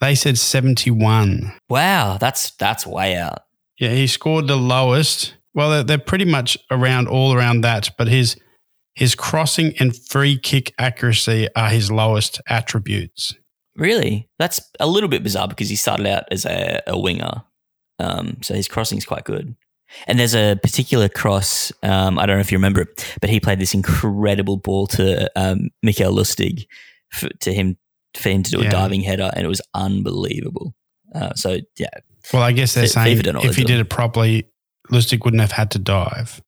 They 0.00 0.14
said 0.14 0.38
71. 0.38 1.52
Wow, 1.68 2.16
that's 2.18 2.52
that's 2.52 2.86
way 2.86 3.16
out. 3.16 3.40
Yeah, 3.78 3.90
he 3.90 4.06
scored 4.06 4.46
the 4.46 4.56
lowest 4.56 5.34
well, 5.54 5.70
they're, 5.70 5.82
they're 5.82 5.98
pretty 5.98 6.24
much 6.24 6.56
around 6.70 7.08
all 7.08 7.32
around 7.32 7.62
that, 7.62 7.90
but 7.98 8.08
his 8.08 8.36
his 8.94 9.14
crossing 9.14 9.72
and 9.78 9.96
free 9.96 10.36
kick 10.38 10.74
accuracy 10.78 11.48
are 11.56 11.70
his 11.70 11.90
lowest 11.90 12.40
attributes. 12.48 13.34
Really, 13.76 14.28
that's 14.38 14.60
a 14.78 14.86
little 14.86 15.08
bit 15.08 15.22
bizarre 15.22 15.48
because 15.48 15.68
he 15.68 15.76
started 15.76 16.06
out 16.06 16.24
as 16.30 16.44
a, 16.44 16.82
a 16.86 16.98
winger, 16.98 17.44
um, 17.98 18.38
so 18.42 18.54
his 18.54 18.68
crossing 18.68 18.98
is 18.98 19.06
quite 19.06 19.24
good. 19.24 19.54
And 20.06 20.20
there's 20.20 20.34
a 20.36 20.56
particular 20.62 21.08
cross. 21.08 21.72
Um, 21.82 22.18
I 22.18 22.26
don't 22.26 22.36
know 22.36 22.40
if 22.40 22.52
you 22.52 22.58
remember 22.58 22.82
it, 22.82 23.16
but 23.20 23.28
he 23.30 23.40
played 23.40 23.58
this 23.58 23.74
incredible 23.74 24.56
ball 24.56 24.86
to 24.88 25.28
um, 25.34 25.70
Mikael 25.82 26.12
Lustig 26.12 26.66
for, 27.10 27.28
to 27.40 27.52
him 27.52 27.76
for 28.14 28.28
him 28.28 28.42
to 28.44 28.50
do 28.50 28.60
a 28.60 28.64
diving 28.70 29.00
header, 29.02 29.30
and 29.34 29.44
it 29.44 29.48
was 29.48 29.62
unbelievable. 29.74 30.74
Uh, 31.14 31.34
so 31.34 31.58
yeah, 31.78 31.88
Well, 32.32 32.42
I 32.42 32.52
guess 32.52 32.74
they're 32.74 32.84
F- 32.84 32.90
saying 32.90 33.18
FIFA 33.18 33.22
don't 33.22 33.34
know 33.34 33.40
what 33.40 33.50
if 33.50 33.56
he 33.56 33.64
did 33.64 33.80
it 33.80 33.88
properly, 33.90 34.46
Lustig 34.90 35.24
wouldn't 35.24 35.40
have 35.40 35.52
had 35.52 35.70
to 35.72 35.78
dive. 35.78 36.40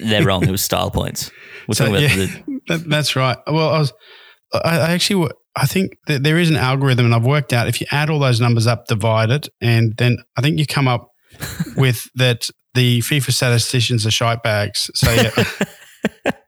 they're 0.00 0.24
wrong. 0.24 0.44
It 0.44 0.50
was 0.52 0.62
style 0.62 0.90
points. 0.90 1.30
We're 1.68 1.74
So, 1.74 1.86
talking 1.86 2.04
about 2.04 2.16
yeah. 2.18 2.26
the 2.26 2.60
That, 2.68 2.88
that's 2.90 3.14
right. 3.14 3.38
Well, 3.46 3.68
I 3.70 3.78
was, 3.78 3.92
I, 4.52 4.58
I 4.78 4.90
actually, 4.92 5.30
I 5.54 5.66
think 5.66 5.96
that 6.08 6.24
there 6.24 6.36
is 6.38 6.50
an 6.50 6.56
algorithm, 6.56 7.06
and 7.06 7.14
I've 7.14 7.24
worked 7.24 7.52
out 7.52 7.68
if 7.68 7.80
you 7.80 7.86
add 7.92 8.10
all 8.10 8.18
those 8.18 8.40
numbers 8.40 8.66
up, 8.66 8.86
divide 8.86 9.30
it, 9.30 9.48
and 9.60 9.94
then 9.98 10.18
I 10.36 10.40
think 10.42 10.58
you 10.58 10.66
come 10.66 10.88
up 10.88 11.08
with 11.76 12.08
that 12.16 12.48
the 12.74 12.98
FIFA 13.00 13.32
statisticians 13.32 14.04
are 14.04 14.10
shite 14.10 14.42
bags. 14.42 14.90
So 14.94 15.10
yeah, 15.12 15.30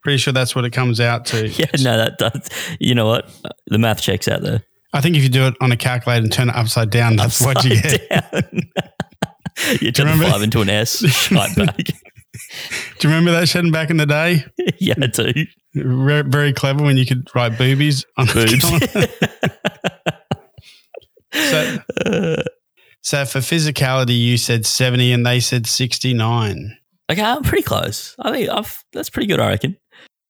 pretty 0.02 0.18
sure 0.18 0.32
that's 0.32 0.54
what 0.56 0.64
it 0.64 0.70
comes 0.70 1.00
out 1.00 1.24
to. 1.26 1.48
yeah. 1.48 1.66
No, 1.80 1.96
that 1.96 2.18
does. 2.18 2.48
You 2.80 2.94
know 2.96 3.06
what? 3.06 3.30
The 3.68 3.78
math 3.78 4.02
checks 4.02 4.26
out 4.28 4.42
there. 4.42 4.62
I 4.92 5.00
think 5.00 5.16
if 5.16 5.22
you 5.22 5.28
do 5.28 5.46
it 5.46 5.54
on 5.60 5.70
a 5.70 5.76
calculator 5.76 6.22
and 6.24 6.32
turn 6.32 6.48
it 6.48 6.56
upside 6.56 6.90
down, 6.90 7.16
that's 7.16 7.40
what 7.40 7.62
you 7.64 7.76
Upside 7.76 8.08
get. 8.08 8.54
you 9.80 9.92
turn 9.92 10.06
remember- 10.06 10.30
five 10.30 10.42
into 10.42 10.60
an 10.60 10.68
S. 10.68 10.98
Shite 11.08 11.56
bag. 11.56 11.92
Do 12.98 13.08
you 13.08 13.14
remember 13.14 13.32
that 13.32 13.44
Shedden 13.44 13.72
back 13.72 13.90
in 13.90 13.96
the 13.96 14.06
day? 14.06 14.44
yeah, 14.78 14.94
I 15.00 15.06
do. 15.06 15.32
Very, 15.74 16.22
very 16.22 16.52
clever 16.52 16.84
when 16.84 16.96
you 16.96 17.06
could 17.06 17.28
write 17.34 17.56
boobies 17.58 18.04
on 18.16 18.26
Boobs. 18.26 18.64
So, 21.32 21.78
so 23.02 23.24
for 23.24 23.38
physicality, 23.38 24.18
you 24.18 24.36
said 24.36 24.66
70 24.66 25.12
and 25.12 25.26
they 25.26 25.40
said 25.40 25.66
69. 25.66 26.76
okay, 27.10 27.22
I'm 27.22 27.42
pretty 27.42 27.62
close. 27.62 28.14
I 28.20 28.30
think 28.30 28.50
I've, 28.50 28.82
that's 28.92 29.10
pretty 29.10 29.26
good. 29.26 29.40
I 29.40 29.48
reckon. 29.48 29.76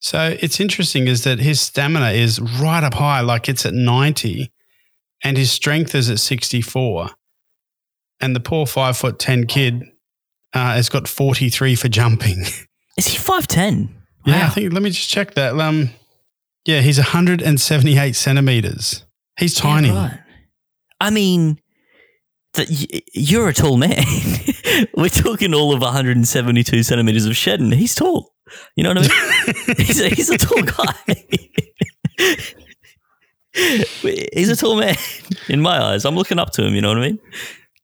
So 0.01 0.37
it's 0.41 0.61
interesting 0.61 1.09
is 1.09 1.25
that 1.25 1.39
his 1.41 1.61
stamina 1.61 2.11
is 2.11 2.41
right 2.61 2.85
up 2.85 2.95
high, 2.95 3.21
like 3.21 3.49
it's 3.49 3.67
at 3.67 3.75
90, 3.75 4.53
and 5.25 5.37
his 5.37 5.51
strength 5.51 5.95
is 5.95 6.09
at 6.11 6.21
64. 6.21 7.11
And 8.21 8.35
the 8.35 8.41
poor 8.41 8.67
five 8.67 8.97
foot 8.97 9.19
10 9.19 9.47
kid 9.47 9.85
uh, 10.53 10.75
has 10.75 10.89
got 10.89 11.07
43 11.09 11.75
for 11.77 11.89
jumping. 11.89 12.45
Is 12.97 13.07
he 13.07 13.17
five 13.17 13.47
ten? 13.47 13.95
Yeah, 14.27 14.47
I 14.47 14.49
think, 14.49 14.73
let 14.73 14.83
me 14.83 14.91
just 14.91 15.09
check 15.09 15.35
that. 15.35 15.59
Um, 15.59 15.91
yeah, 16.65 16.81
he's 16.81 16.99
178 16.99 18.17
centimeters. 18.17 19.05
He's 19.39 19.55
tiny. 19.55 19.91
I 21.01 21.11
mean, 21.11 21.61
that 22.55 22.69
y- 22.69 23.01
you're 23.15 23.49
a 23.49 23.55
tall 23.55 23.77
man. 23.77 24.05
We're 24.97 25.09
talking 25.09 25.55
all 25.55 25.73
of 25.73 25.81
172 25.81 26.83
centimeters 26.83 27.25
of 27.25 27.33
Shedden. 27.35 27.73
He's 27.73 27.95
tall. 27.95 28.35
You 28.75 28.83
know 28.83 28.91
what 28.91 28.99
I 28.99 29.45
mean? 29.47 29.77
he's, 29.79 30.01
a, 30.01 30.09
he's 30.09 30.31
a 30.31 30.39
tall 30.39 30.63
guy. 30.63 30.95
he's 34.33 34.49
a 34.49 34.57
tall 34.57 34.77
man 34.77 34.97
in 35.49 35.61
my 35.61 35.81
eyes. 35.81 36.05
I'm 36.05 36.17
looking 36.17 36.39
up 36.39 36.51
to 36.53 36.67
him. 36.67 36.75
You 36.75 36.81
know 36.83 36.89
what 36.89 36.99
I 36.99 37.03
mean? 37.03 37.19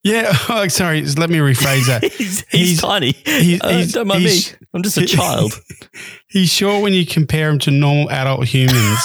Yeah, 0.05 0.33
oh, 0.51 0.69
sorry, 0.69 1.03
let 1.03 1.31
me 1.31 1.39
rephrase 1.39 1.87
that. 1.87 2.03
He's, 2.13 2.45
he's, 2.51 2.69
He's- 2.69 2.81
tiny. 2.81 3.13
he's- 3.25 3.61
Uh, 3.63 3.69
he's- 3.71 3.93
don't 3.93 4.07
mind 4.07 4.25
me. 4.25 4.39
I'm 4.75 4.83
just 4.83 4.99
a 4.99 5.07
child. 5.07 5.53
He's 6.29 6.51
short 6.53 6.83
when 6.83 6.93
you 6.93 7.07
compare 7.07 7.49
him 7.49 7.59
to 7.61 7.71
normal 7.71 8.11
adult 8.11 8.47
humans. 8.47 8.99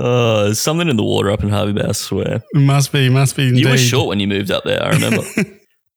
Oh, 0.00 0.44
there's 0.44 0.60
something 0.60 0.88
in 0.88 0.96
the 0.96 1.02
water 1.02 1.30
up 1.30 1.42
in 1.42 1.48
Hervey 1.48 1.72
Bay, 1.72 1.86
I 1.88 1.92
swear. 1.92 2.42
must 2.54 2.92
be, 2.92 3.08
must 3.08 3.36
be 3.36 3.48
indeed. 3.48 3.64
You 3.64 3.68
were 3.70 3.76
short 3.78 4.06
when 4.08 4.20
you 4.20 4.28
moved 4.28 4.50
up 4.50 4.62
there, 4.64 4.82
I 4.82 4.90
remember. 4.90 5.22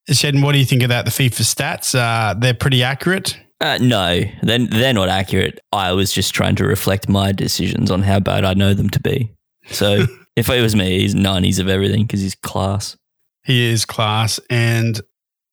Shedden, 0.10 0.44
what 0.44 0.54
do 0.54 0.60
you 0.60 0.66
think 0.66 0.82
about 0.82 1.06
the 1.06 1.12
FIFA 1.12 1.42
stats? 1.44 1.94
Uh, 1.94 2.34
they're 2.34 2.54
pretty 2.56 2.82
accurate. 2.84 3.38
Uh, 3.60 3.78
no, 3.80 4.22
then 4.42 4.68
they're 4.72 4.94
not 4.94 5.10
accurate. 5.10 5.60
I 5.72 5.92
was 5.92 6.12
just 6.12 6.34
trying 6.34 6.56
to 6.56 6.66
reflect 6.66 7.10
my 7.10 7.32
decisions 7.32 7.92
on 7.92 8.02
how 8.02 8.20
bad 8.20 8.44
I 8.44 8.56
know 8.56 8.74
them 8.74 8.90
to 8.92 9.00
be. 9.00 9.32
So 9.70 10.06
if 10.36 10.50
it 10.50 10.62
was 10.62 10.76
me, 10.76 11.00
he's 11.00 11.16
nineties 11.16 11.60
of 11.60 11.68
everything 11.68 12.04
because 12.04 12.22
he's 12.22 12.36
class. 12.36 12.98
He 13.44 13.72
is 13.72 13.86
class. 13.86 14.40
And 14.50 15.02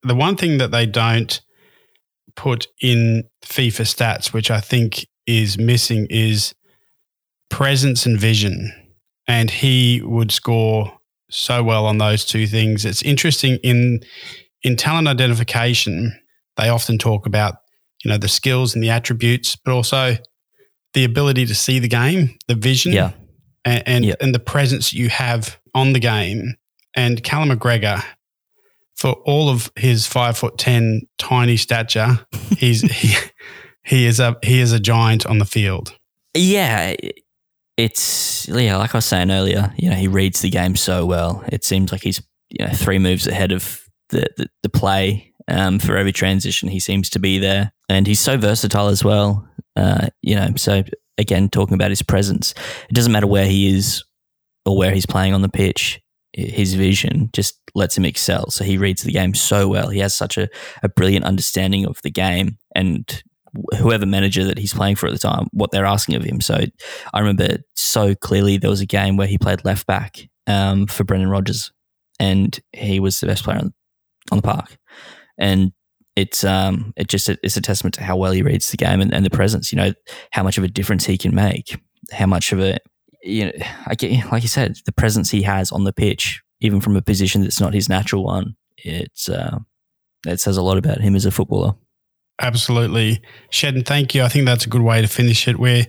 the 0.03 0.15
one 0.15 0.37
thing 0.37 0.59
that 0.59 0.71
they 0.71 0.87
don't 0.87 1.41
put 2.37 2.69
in 2.81 3.25
FIFA 3.45 3.83
stats, 3.83 4.33
which 4.33 4.51
I 4.51 4.61
think 4.61 5.07
is 5.27 5.59
missing, 5.59 6.07
is 6.11 6.55
presence 7.51 8.07
and 8.07 8.19
vision. 8.19 8.73
And 9.27 9.51
he 9.51 10.01
would 10.03 10.33
score 10.33 10.99
so 11.31 11.63
well 11.63 11.87
on 11.87 11.99
those 11.99 12.25
two 12.25 12.47
things. 12.47 12.85
It's 12.85 13.03
interesting 13.03 13.59
in 13.63 14.01
in 14.63 14.77
talent 14.77 15.09
identification, 15.09 16.19
they 16.57 16.69
often 16.69 16.99
talk 16.99 17.27
about, 17.27 17.57
you 18.05 18.11
know, 18.11 18.19
the 18.19 18.29
skills 18.29 18.75
and 18.75 18.83
the 18.83 18.91
attributes, 18.91 19.57
but 19.57 19.73
also 19.73 20.17
the 20.95 21.05
ability 21.05 21.47
to 21.47 21.55
see 21.55 21.79
the 21.79 21.89
game, 21.89 22.37
the 22.49 22.55
vision 22.55 22.93
Yeah, 22.93 23.13
and 23.65 23.83
and, 23.87 24.05
Yep. 24.05 24.17
and 24.21 24.35
the 24.35 24.39
presence 24.41 24.93
you 24.93 25.09
have 25.09 25.59
on 25.75 25.93
the 25.93 26.01
game. 26.01 26.55
And 26.97 27.23
Callum 27.23 27.51
McGregor, 27.51 28.03
for 28.97 29.13
all 29.25 29.49
of 29.51 29.71
his 29.77 30.07
five 30.07 30.37
foot 30.39 30.59
ten 30.59 31.03
tiny 31.19 31.57
stature, 31.57 32.27
he's 32.59 32.81
he, 32.83 33.15
he 33.85 34.07
is 34.07 34.19
a 34.21 34.37
he 34.43 34.61
is 34.61 34.73
a 34.73 34.81
giant 34.81 35.27
on 35.27 35.39
the 35.39 35.45
field. 35.45 35.95
yeah. 36.35 36.95
It's 37.77 38.49
yeah, 38.49 38.77
like 38.77 38.93
I 38.95 38.99
was 38.99 39.05
saying 39.05 39.31
earlier. 39.31 39.73
You 39.77 39.91
know, 39.91 39.95
he 39.97 40.09
reads 40.09 40.41
the 40.41 40.51
game 40.51 40.75
so 40.75 41.07
well. 41.07 41.45
It 41.53 41.65
seems 41.65 41.93
like 41.93 42.03
he's 42.03 42.21
you 42.51 42.67
know 42.67 42.73
three 42.73 42.99
moves 42.99 43.27
ahead 43.29 43.53
of 43.53 43.81
the 44.09 44.27
the, 44.37 44.49
the 44.65 44.69
play. 44.69 45.33
Um, 45.47 45.79
for 45.79 45.97
every 45.97 46.13
transition, 46.13 46.69
he 46.69 46.81
seems 46.81 47.09
to 47.11 47.19
be 47.21 47.39
there, 47.39 47.73
and 47.89 48.07
he's 48.07 48.21
so 48.21 48.37
versatile 48.37 48.89
as 48.89 49.03
well. 49.05 49.49
Uh, 49.77 50.09
you 50.23 50.35
know, 50.35 50.49
so 50.57 50.83
again, 51.19 51.49
talking 51.49 51.75
about 51.75 51.91
his 51.91 52.03
presence, 52.03 52.55
it 52.89 52.95
doesn't 52.95 53.13
matter 53.13 53.27
where 53.27 53.47
he 53.47 53.77
is 53.77 54.05
or 54.65 54.77
where 54.77 54.93
he's 54.93 55.07
playing 55.07 55.35
on 55.35 55.43
the 55.43 55.49
pitch. 55.49 56.01
His 56.33 56.75
vision 56.75 57.31
just 57.33 57.59
lets 57.75 57.97
him 57.97 58.05
excel. 58.05 58.51
So 58.51 58.65
he 58.65 58.79
reads 58.79 59.03
the 59.03 59.13
game 59.13 59.35
so 59.35 59.69
well. 59.69 59.89
He 59.89 59.99
has 60.01 60.15
such 60.15 60.39
a, 60.39 60.49
a 60.83 60.89
brilliant 60.89 61.25
understanding 61.25 61.87
of 61.87 62.01
the 62.03 62.11
game 62.11 62.59
and 62.75 63.23
whoever 63.79 64.07
manager 64.07 64.45
that 64.45 64.59
he's 64.59 64.75
playing 64.75 64.97
for 64.97 65.07
at 65.07 65.13
the 65.13 65.19
time, 65.19 65.49
what 65.53 65.71
they're 65.71 65.87
asking 65.87 66.15
of 66.15 66.25
him. 66.25 66.41
So 66.41 66.61
I 67.13 67.19
remember 67.19 67.59
so 67.75 68.15
clearly 68.15 68.59
there 68.59 68.71
was 68.71 68.81
a 68.81 68.87
game 68.87 69.17
where 69.17 69.27
he 69.27 69.39
played 69.39 69.65
left 69.65 69.87
back 69.87 70.29
um, 70.47 70.87
for 70.87 71.05
Brendan 71.05 71.31
Rodgers, 71.31 71.73
and 72.21 72.59
he 72.73 73.01
was 73.01 73.21
the 73.21 73.27
best 73.27 73.45
player 73.45 73.59
on, 73.59 73.73
on 74.31 74.39
the 74.39 74.43
park. 74.43 74.77
And 75.39 75.73
it's 76.19 76.43
um, 76.43 76.93
it 76.97 77.09
just 77.09 77.29
it's 77.29 77.57
a 77.57 77.61
testament 77.61 77.95
to 77.95 78.03
how 78.03 78.17
well 78.17 78.33
he 78.33 78.43
reads 78.43 78.71
the 78.71 78.77
game 78.77 79.01
and, 79.01 79.15
and 79.15 79.25
the 79.25 79.31
presence. 79.31 79.73
You 79.73 79.77
know 79.77 79.93
how 80.33 80.43
much 80.43 80.59
of 80.59 80.65
a 80.65 80.69
difference 80.69 81.07
he 81.07 81.17
can 81.17 81.35
make, 81.35 81.81
how 82.13 82.27
much 82.27 82.53
of 82.53 82.61
a 82.61 82.79
you 83.23 83.47
know, 83.47 83.53
I 83.87 83.95
get, 83.95 84.31
like 84.31 84.43
you 84.43 84.49
said, 84.49 84.77
the 84.85 84.93
presence 84.93 85.31
he 85.31 85.43
has 85.43 85.71
on 85.71 85.85
the 85.85 85.93
pitch, 85.93 86.43
even 86.61 86.81
from 86.81 86.97
a 86.97 87.03
position 87.03 87.43
that's 87.43 87.61
not 87.61 87.75
his 87.75 87.89
natural 87.89 88.25
one. 88.25 88.57
It's 88.79 89.29
uh, 89.29 89.59
it 90.27 90.41
says 90.41 90.57
a 90.57 90.63
lot 90.63 90.77
about 90.77 91.01
him 91.01 91.15
as 91.15 91.25
a 91.25 91.31
footballer. 91.31 91.75
Absolutely, 92.41 93.21
Shedden. 93.53 93.87
Thank 93.87 94.15
you. 94.15 94.23
I 94.25 94.29
think 94.29 94.45
that's 94.45 94.67
a 94.67 94.69
good 94.69 94.83
way 94.83 95.01
to 95.01 95.09
finish 95.09 95.47
it. 95.47 95.59
We're 95.59 95.87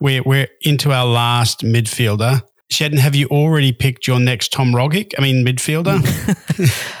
we're 0.00 0.22
we're 0.22 0.48
into 0.62 0.92
our 0.92 1.06
last 1.06 1.62
midfielder. 1.62 2.42
Shedden, 2.72 2.98
have 2.98 3.16
you 3.16 3.26
already 3.28 3.72
picked 3.72 4.06
your 4.06 4.20
next 4.20 4.52
Tom 4.52 4.72
Rogic? 4.72 5.12
I 5.18 5.22
mean, 5.22 5.44
midfielder. 5.44 5.98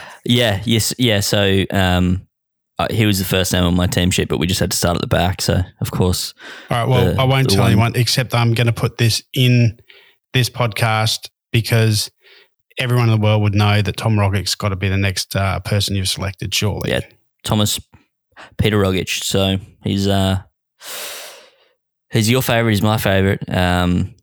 Yeah, 0.24 0.60
yes, 0.64 0.94
yeah. 0.98 1.20
So 1.20 1.64
um, 1.70 2.26
he 2.90 3.06
was 3.06 3.18
the 3.18 3.24
first 3.24 3.52
name 3.52 3.64
on 3.64 3.74
my 3.74 3.86
team 3.86 4.10
sheet, 4.10 4.28
but 4.28 4.38
we 4.38 4.46
just 4.46 4.60
had 4.60 4.70
to 4.70 4.76
start 4.76 4.94
at 4.96 5.00
the 5.00 5.06
back. 5.06 5.40
So 5.42 5.60
of 5.80 5.90
course, 5.90 6.34
All 6.70 6.76
right. 6.78 6.88
Well, 6.88 7.14
The- 7.14 7.20
I 7.20 7.24
won't 7.24 7.50
tell 7.50 7.60
one- 7.62 7.72
anyone 7.72 7.92
except 7.96 8.34
I'm 8.34 8.54
going 8.54 8.66
to 8.66 8.72
put 8.72 8.98
this 8.98 9.22
in 9.34 9.78
this 10.32 10.48
podcast 10.50 11.28
because 11.52 12.10
everyone 12.78 13.08
in 13.10 13.14
the 13.20 13.24
world 13.24 13.42
would 13.42 13.54
know 13.54 13.82
that 13.82 13.96
Tom 13.96 14.16
Rogic's 14.16 14.54
got 14.54 14.68
to 14.70 14.76
be 14.76 14.88
the 14.88 14.96
next 14.96 15.34
uh, 15.36 15.60
person 15.60 15.96
you've 15.96 16.08
selected, 16.08 16.54
surely. 16.54 16.90
Yeah. 16.90 17.00
Thomas 17.44 17.80
Peter 18.58 18.78
Rogic. 18.78 19.22
So 19.24 19.58
he's 19.82 20.06
uh, 20.06 20.40
he's 22.10 22.30
your 22.30 22.42
favorite. 22.42 22.72
He's 22.72 22.82
my 22.82 22.96
favorite. 22.98 23.42
Um, 23.48 24.14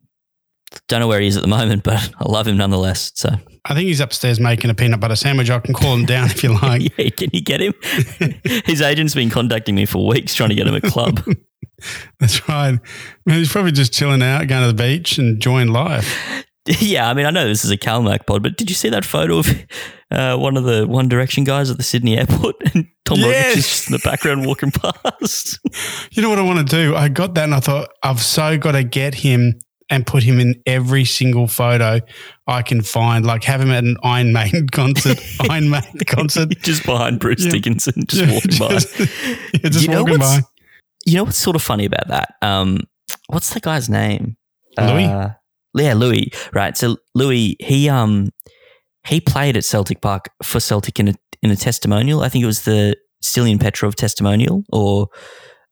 don't 0.87 0.99
know 0.99 1.07
where 1.07 1.19
he 1.19 1.27
is 1.27 1.37
at 1.37 1.41
the 1.43 1.47
moment, 1.49 1.83
but 1.85 2.09
I 2.19 2.29
love 2.29 2.47
him 2.47 2.57
nonetheless. 2.57 3.11
So 3.15 3.29
I 3.65 3.73
think 3.73 3.87
he's 3.87 3.99
upstairs 3.99 4.39
making 4.39 4.69
a 4.69 4.73
peanut 4.73 4.99
butter 4.99 5.15
sandwich. 5.15 5.49
I 5.49 5.59
can 5.59 5.73
call 5.73 5.93
him 5.93 6.05
down 6.05 6.25
if 6.29 6.43
you 6.43 6.53
like. 6.61 6.97
yeah, 6.97 7.09
can 7.09 7.29
you 7.33 7.41
get 7.41 7.61
him? 7.61 7.73
His 8.65 8.81
agent's 8.81 9.15
been 9.15 9.29
contacting 9.29 9.75
me 9.75 9.85
for 9.85 10.05
weeks 10.07 10.33
trying 10.35 10.49
to 10.49 10.55
get 10.55 10.67
him 10.67 10.75
a 10.75 10.81
club. 10.81 11.23
That's 12.19 12.47
right. 12.49 12.79
Man, 13.25 13.37
he's 13.37 13.51
probably 13.51 13.71
just 13.71 13.93
chilling 13.93 14.23
out, 14.23 14.47
going 14.47 14.61
to 14.63 14.67
the 14.75 14.83
beach, 14.83 15.17
and 15.17 15.35
enjoying 15.35 15.67
life. 15.67 16.43
yeah, 16.79 17.09
I 17.09 17.13
mean, 17.13 17.25
I 17.25 17.29
know 17.29 17.47
this 17.47 17.63
is 17.63 17.71
a 17.71 17.77
Calmac 17.77 18.25
pod, 18.25 18.41
but 18.43 18.57
did 18.57 18.69
you 18.69 18.75
see 18.75 18.89
that 18.89 19.05
photo 19.05 19.37
of 19.39 19.47
uh, 20.11 20.35
one 20.37 20.57
of 20.57 20.63
the 20.63 20.85
One 20.87 21.07
Direction 21.07 21.43
guys 21.43 21.69
at 21.69 21.77
the 21.77 21.83
Sydney 21.83 22.17
airport 22.17 22.55
and 22.73 22.87
Tom 23.05 23.19
Yes. 23.19 23.53
Rogic 23.53 23.57
is 23.57 23.67
just 23.67 23.87
in 23.87 23.93
the 23.93 23.99
background 24.03 24.45
walking 24.45 24.71
past? 24.71 25.59
You 26.11 26.21
know 26.23 26.29
what 26.29 26.39
I 26.39 26.41
want 26.41 26.67
to 26.67 26.75
do? 26.75 26.95
I 26.95 27.09
got 27.09 27.35
that 27.35 27.43
and 27.45 27.53
I 27.53 27.59
thought, 27.59 27.89
I've 28.03 28.21
so 28.21 28.57
got 28.57 28.71
to 28.73 28.83
get 28.83 29.13
him 29.15 29.59
and 29.89 30.05
put 30.05 30.23
him 30.23 30.39
in 30.39 30.61
every 30.65 31.05
single 31.05 31.47
photo 31.47 31.99
I 32.47 32.61
can 32.61 32.81
find. 32.81 33.25
Like 33.25 33.43
have 33.45 33.61
him 33.61 33.71
at 33.71 33.83
an 33.83 33.97
Iron 34.03 34.33
Maiden 34.33 34.67
concert, 34.71 35.19
Iron 35.49 35.69
Maiden 35.69 35.99
concert. 36.07 36.49
just 36.59 36.85
behind 36.85 37.19
Bruce 37.19 37.45
Yeah. 37.45 37.51
Dickinson, 37.51 38.03
just 38.07 38.23
Yeah, 38.25 38.33
walking 38.33 38.57
by. 38.59 38.67
just- 38.73 38.99
yeah, 38.99 39.69
just 39.69 39.81
You 39.83 39.87
know 39.89 40.01
walking 40.03 40.19
by. 40.19 40.25
what's- 40.35 40.47
You 41.05 41.15
know 41.15 41.23
what's 41.23 41.37
sort 41.37 41.55
of 41.55 41.61
funny 41.61 41.85
about 41.85 42.07
that? 42.09 42.33
Um, 42.41 42.79
what's 43.27 43.53
the 43.53 43.59
guy's 43.61 43.89
name? 43.89 44.35
Louis? 44.77 45.05
Uh, 45.05 45.29
yeah, 45.73 45.93
Louis. 45.93 46.31
Right. 46.53 46.75
So 46.77 46.97
Louis, 47.15 47.55
he 47.59 47.87
um 47.89 48.29
he 49.07 49.21
played 49.21 49.55
at 49.55 49.63
Celtic 49.63 50.01
Park 50.01 50.29
for 50.43 50.59
Celtic 50.59 50.99
in 50.99 51.07
a 51.09 51.13
in 51.41 51.49
a 51.51 51.55
testimonial. 51.55 52.21
I 52.21 52.29
think 52.29 52.43
it 52.43 52.47
was 52.47 52.63
the 52.63 52.95
Stiliyan 53.23 53.59
Petrov 53.59 53.95
testimonial, 53.95 54.63
or 54.71 55.07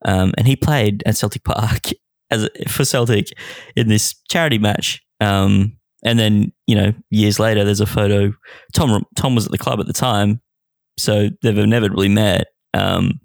um, 0.06 0.34
and 0.38 0.48
he 0.48 0.56
played 0.56 1.04
at 1.06 1.18
Celtic 1.18 1.44
Park 1.44 1.90
as 2.32 2.50
for 2.68 2.86
Celtic 2.86 3.28
in 3.76 3.88
this 3.88 4.16
charity 4.30 4.58
match. 4.58 5.02
Um, 5.22 5.78
and 6.04 6.20
then 6.20 6.52
you 6.68 6.76
know 6.76 6.94
years 7.10 7.40
later, 7.40 7.64
there's 7.64 7.82
a 7.82 7.86
photo. 7.86 8.34
Tom 8.74 9.04
Tom 9.16 9.36
was 9.36 9.46
at 9.46 9.52
the 9.52 9.58
club 9.58 9.80
at 9.80 9.88
the 9.88 9.94
time, 9.94 10.42
so 10.98 11.30
they've 11.42 11.58
inevitably 11.58 12.10
met. 12.10 12.48
Um, 12.74 13.20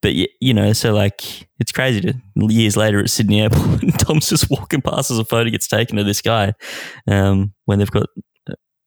but 0.00 0.14
you 0.14 0.54
know, 0.54 0.72
so 0.72 0.92
like 0.92 1.48
it's 1.58 1.72
crazy 1.72 2.00
to 2.00 2.14
years 2.36 2.76
later 2.76 3.00
at 3.00 3.10
Sydney 3.10 3.40
Airport, 3.40 3.80
Tom's 3.98 4.28
just 4.28 4.48
walking 4.50 4.80
past 4.80 5.10
as 5.10 5.18
a 5.18 5.24
photo 5.24 5.50
gets 5.50 5.66
taken 5.66 5.98
of 5.98 6.06
this 6.06 6.22
guy 6.22 6.52
um, 7.08 7.52
when 7.64 7.78
they've 7.78 7.90
got 7.90 8.06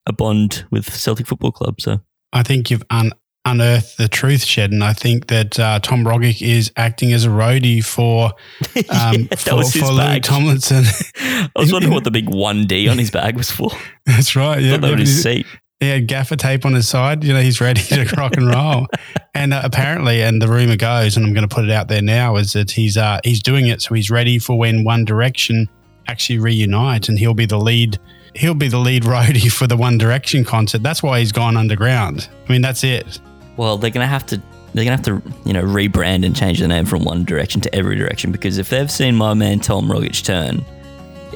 a 0.06 0.13
bond 0.13 0.65
with 0.72 0.91
Celtic 0.91 1.28
Football 1.28 1.52
Club. 1.52 1.82
So 1.82 2.00
I 2.32 2.44
think 2.44 2.72
you've 2.72 2.84
un- 2.89 3.13
unearthed 3.46 3.98
the 3.98 4.08
truth, 4.08 4.44
Shed, 4.44 4.72
and 4.72 4.84
I 4.84 4.94
think 4.94 5.28
that 5.28 5.60
uh, 5.60 5.80
Tom 5.80 6.04
Rogic 6.06 6.42
is 6.42 6.72
acting 6.78 7.12
as 7.14 7.26
a 7.26 7.30
roadie 7.30 7.84
for 7.84 8.26
um, 8.90 9.28
Yeah, 9.30 9.36
for, 9.36 9.64
for 9.64 9.98
bag. 9.98 10.24
Tomlinson. 10.24 10.84
I 11.20 11.50
was 11.56 11.72
wondering 11.74 11.94
what 11.94 12.04
the 12.04 12.12
big 12.12 12.30
one 12.30 12.66
D 12.66 12.88
on 12.88 12.98
his 12.98 13.12
bag 13.12 13.36
was 13.36 13.52
for. 13.52 13.72
That's 14.06 14.36
right. 14.36 14.62
Yeah, 14.62 14.78
that 14.78 15.00
his 15.00 15.24
seat. 15.24 15.46
He 15.80 15.90
had 15.90 16.08
gaffer 16.08 16.36
tape 16.36 16.64
on 16.64 16.74
his 16.74 16.88
side. 16.88 17.24
You 17.24 17.34
know, 17.34 17.42
he's 17.42 17.60
ready 17.60 17.82
to 17.82 18.04
rock 18.16 18.38
and 18.38 18.48
roll. 18.48 18.86
And 19.34 19.52
uh, 19.52 19.62
apparently, 19.64 20.22
and 20.22 20.40
the 20.40 20.48
rumor 20.48 20.76
goes, 20.76 21.18
and 21.18 21.26
I'm 21.26 21.34
going 21.34 21.48
to 21.48 21.54
put 21.54 21.66
it 21.66 21.72
out 21.72 21.88
there 21.88 22.04
now, 22.04 22.36
is 22.36 22.54
that 22.54 22.70
he's 22.70 22.98
uh, 22.98 23.20
he's 23.24 23.42
doing 23.42 23.68
it 23.68 23.82
so 23.82 23.96
he's 23.96 24.12
ready 24.12 24.38
for 24.38 24.60
when 24.60 24.84
One 24.84 25.06
Direction 25.06 25.68
actually 26.08 26.38
reunite, 26.38 27.10
and 27.10 27.18
he'll 27.18 27.34
be 27.34 27.48
the 27.48 27.58
lead. 27.58 27.98
He'll 28.36 28.54
be 28.54 28.68
the 28.68 28.78
lead 28.78 29.04
roadie 29.04 29.52
for 29.52 29.66
the 29.66 29.76
One 29.76 29.98
Direction 29.98 30.46
concert. 30.46 30.84
That's 30.84 31.02
why 31.02 31.20
he's 31.20 31.32
gone 31.32 31.58
underground. 31.58 32.30
I 32.48 32.52
mean, 32.52 32.62
that's 32.62 32.84
it. 32.84 33.20
Well, 33.62 33.78
they're 33.78 33.91
gonna 33.91 34.08
have 34.08 34.26
to 34.28 34.41
they're 34.74 34.84
gonna 34.86 34.95
have 34.97 35.06
to 35.06 35.21
you 35.45 35.54
know 35.54 35.62
rebrand 35.62 36.26
and 36.26 36.36
change 36.36 36.58
the 36.62 36.67
name 36.67 36.86
from 36.88 37.04
one 37.04 37.26
direction 37.26 37.62
to 37.62 37.76
every 37.76 37.95
direction 37.95 38.32
because 38.32 38.58
if 38.58 38.69
they've 38.71 38.89
seen 38.89 39.15
my 39.15 39.36
man 39.36 39.60
Tom 39.60 39.88
Rogic 39.88 40.24
turn, 40.24 40.65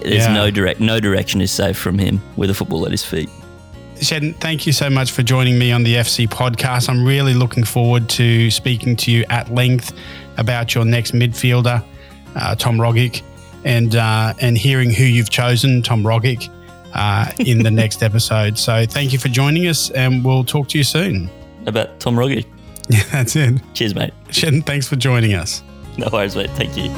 there's 0.02 0.26
Yeah. 0.26 0.34
no 0.34 0.50
direct 0.50 0.80
no 0.80 1.00
direction 1.00 1.40
is 1.40 1.52
safe 1.52 1.78
from 1.78 2.00
him 2.00 2.20
with 2.36 2.50
a 2.50 2.56
football 2.56 2.84
at 2.88 2.92
his 2.92 3.06
feet. 3.06 3.30
Shedden, 3.98 4.34
thank 4.38 4.66
you 4.66 4.74
so 4.74 4.90
much 4.90 5.12
for 5.12 5.22
joining 5.22 5.60
me 5.60 5.72
on 5.72 5.84
the 5.84 5.94
FC 5.98 6.28
podcast. 6.28 6.90
I'm 6.90 7.06
really 7.06 7.36
looking 7.36 7.64
forward 7.64 8.10
to 8.10 8.50
speaking 8.50 8.96
to 8.96 9.12
you 9.12 9.24
at 9.30 9.54
length 9.54 9.94
about 10.38 10.74
your 10.74 10.84
next 10.84 11.12
midfielder, 11.14 11.84
uh, 12.36 12.56
Tom 12.56 12.78
Rogic, 12.78 13.22
and 13.66 13.96
uh, 13.96 14.34
and 14.42 14.58
hearing 14.58 14.90
who 14.92 15.04
you've 15.04 15.30
chosen, 15.30 15.84
Tom 15.84 16.02
Rogic, 16.02 16.50
uh, 16.96 17.30
in 17.38 17.62
the 17.62 17.70
next 17.82 18.02
episode. 18.02 18.58
So 18.58 18.84
thank 18.88 19.14
you 19.14 19.20
for 19.20 19.28
joining 19.30 19.68
us, 19.68 19.92
and 19.92 20.26
we'll 20.26 20.44
talk 20.44 20.70
to 20.70 20.78
you 20.80 20.84
soon. 20.84 21.30
About 21.66 22.00
Tom 22.00 22.16
Rogic. 22.16 22.46
Yeah, 22.88 23.02
that's 23.12 23.36
it. 23.36 23.60
Cheers, 23.74 23.96
mate. 23.96 24.14
Shedden, 24.28 24.64
thanks 24.64 24.88
for 24.88 24.96
joining 24.96 25.34
us. 25.34 25.64
No 25.98 26.08
worries, 26.14 26.36
mate. 26.36 26.52
Thank 26.52 26.78
you. 26.78 26.92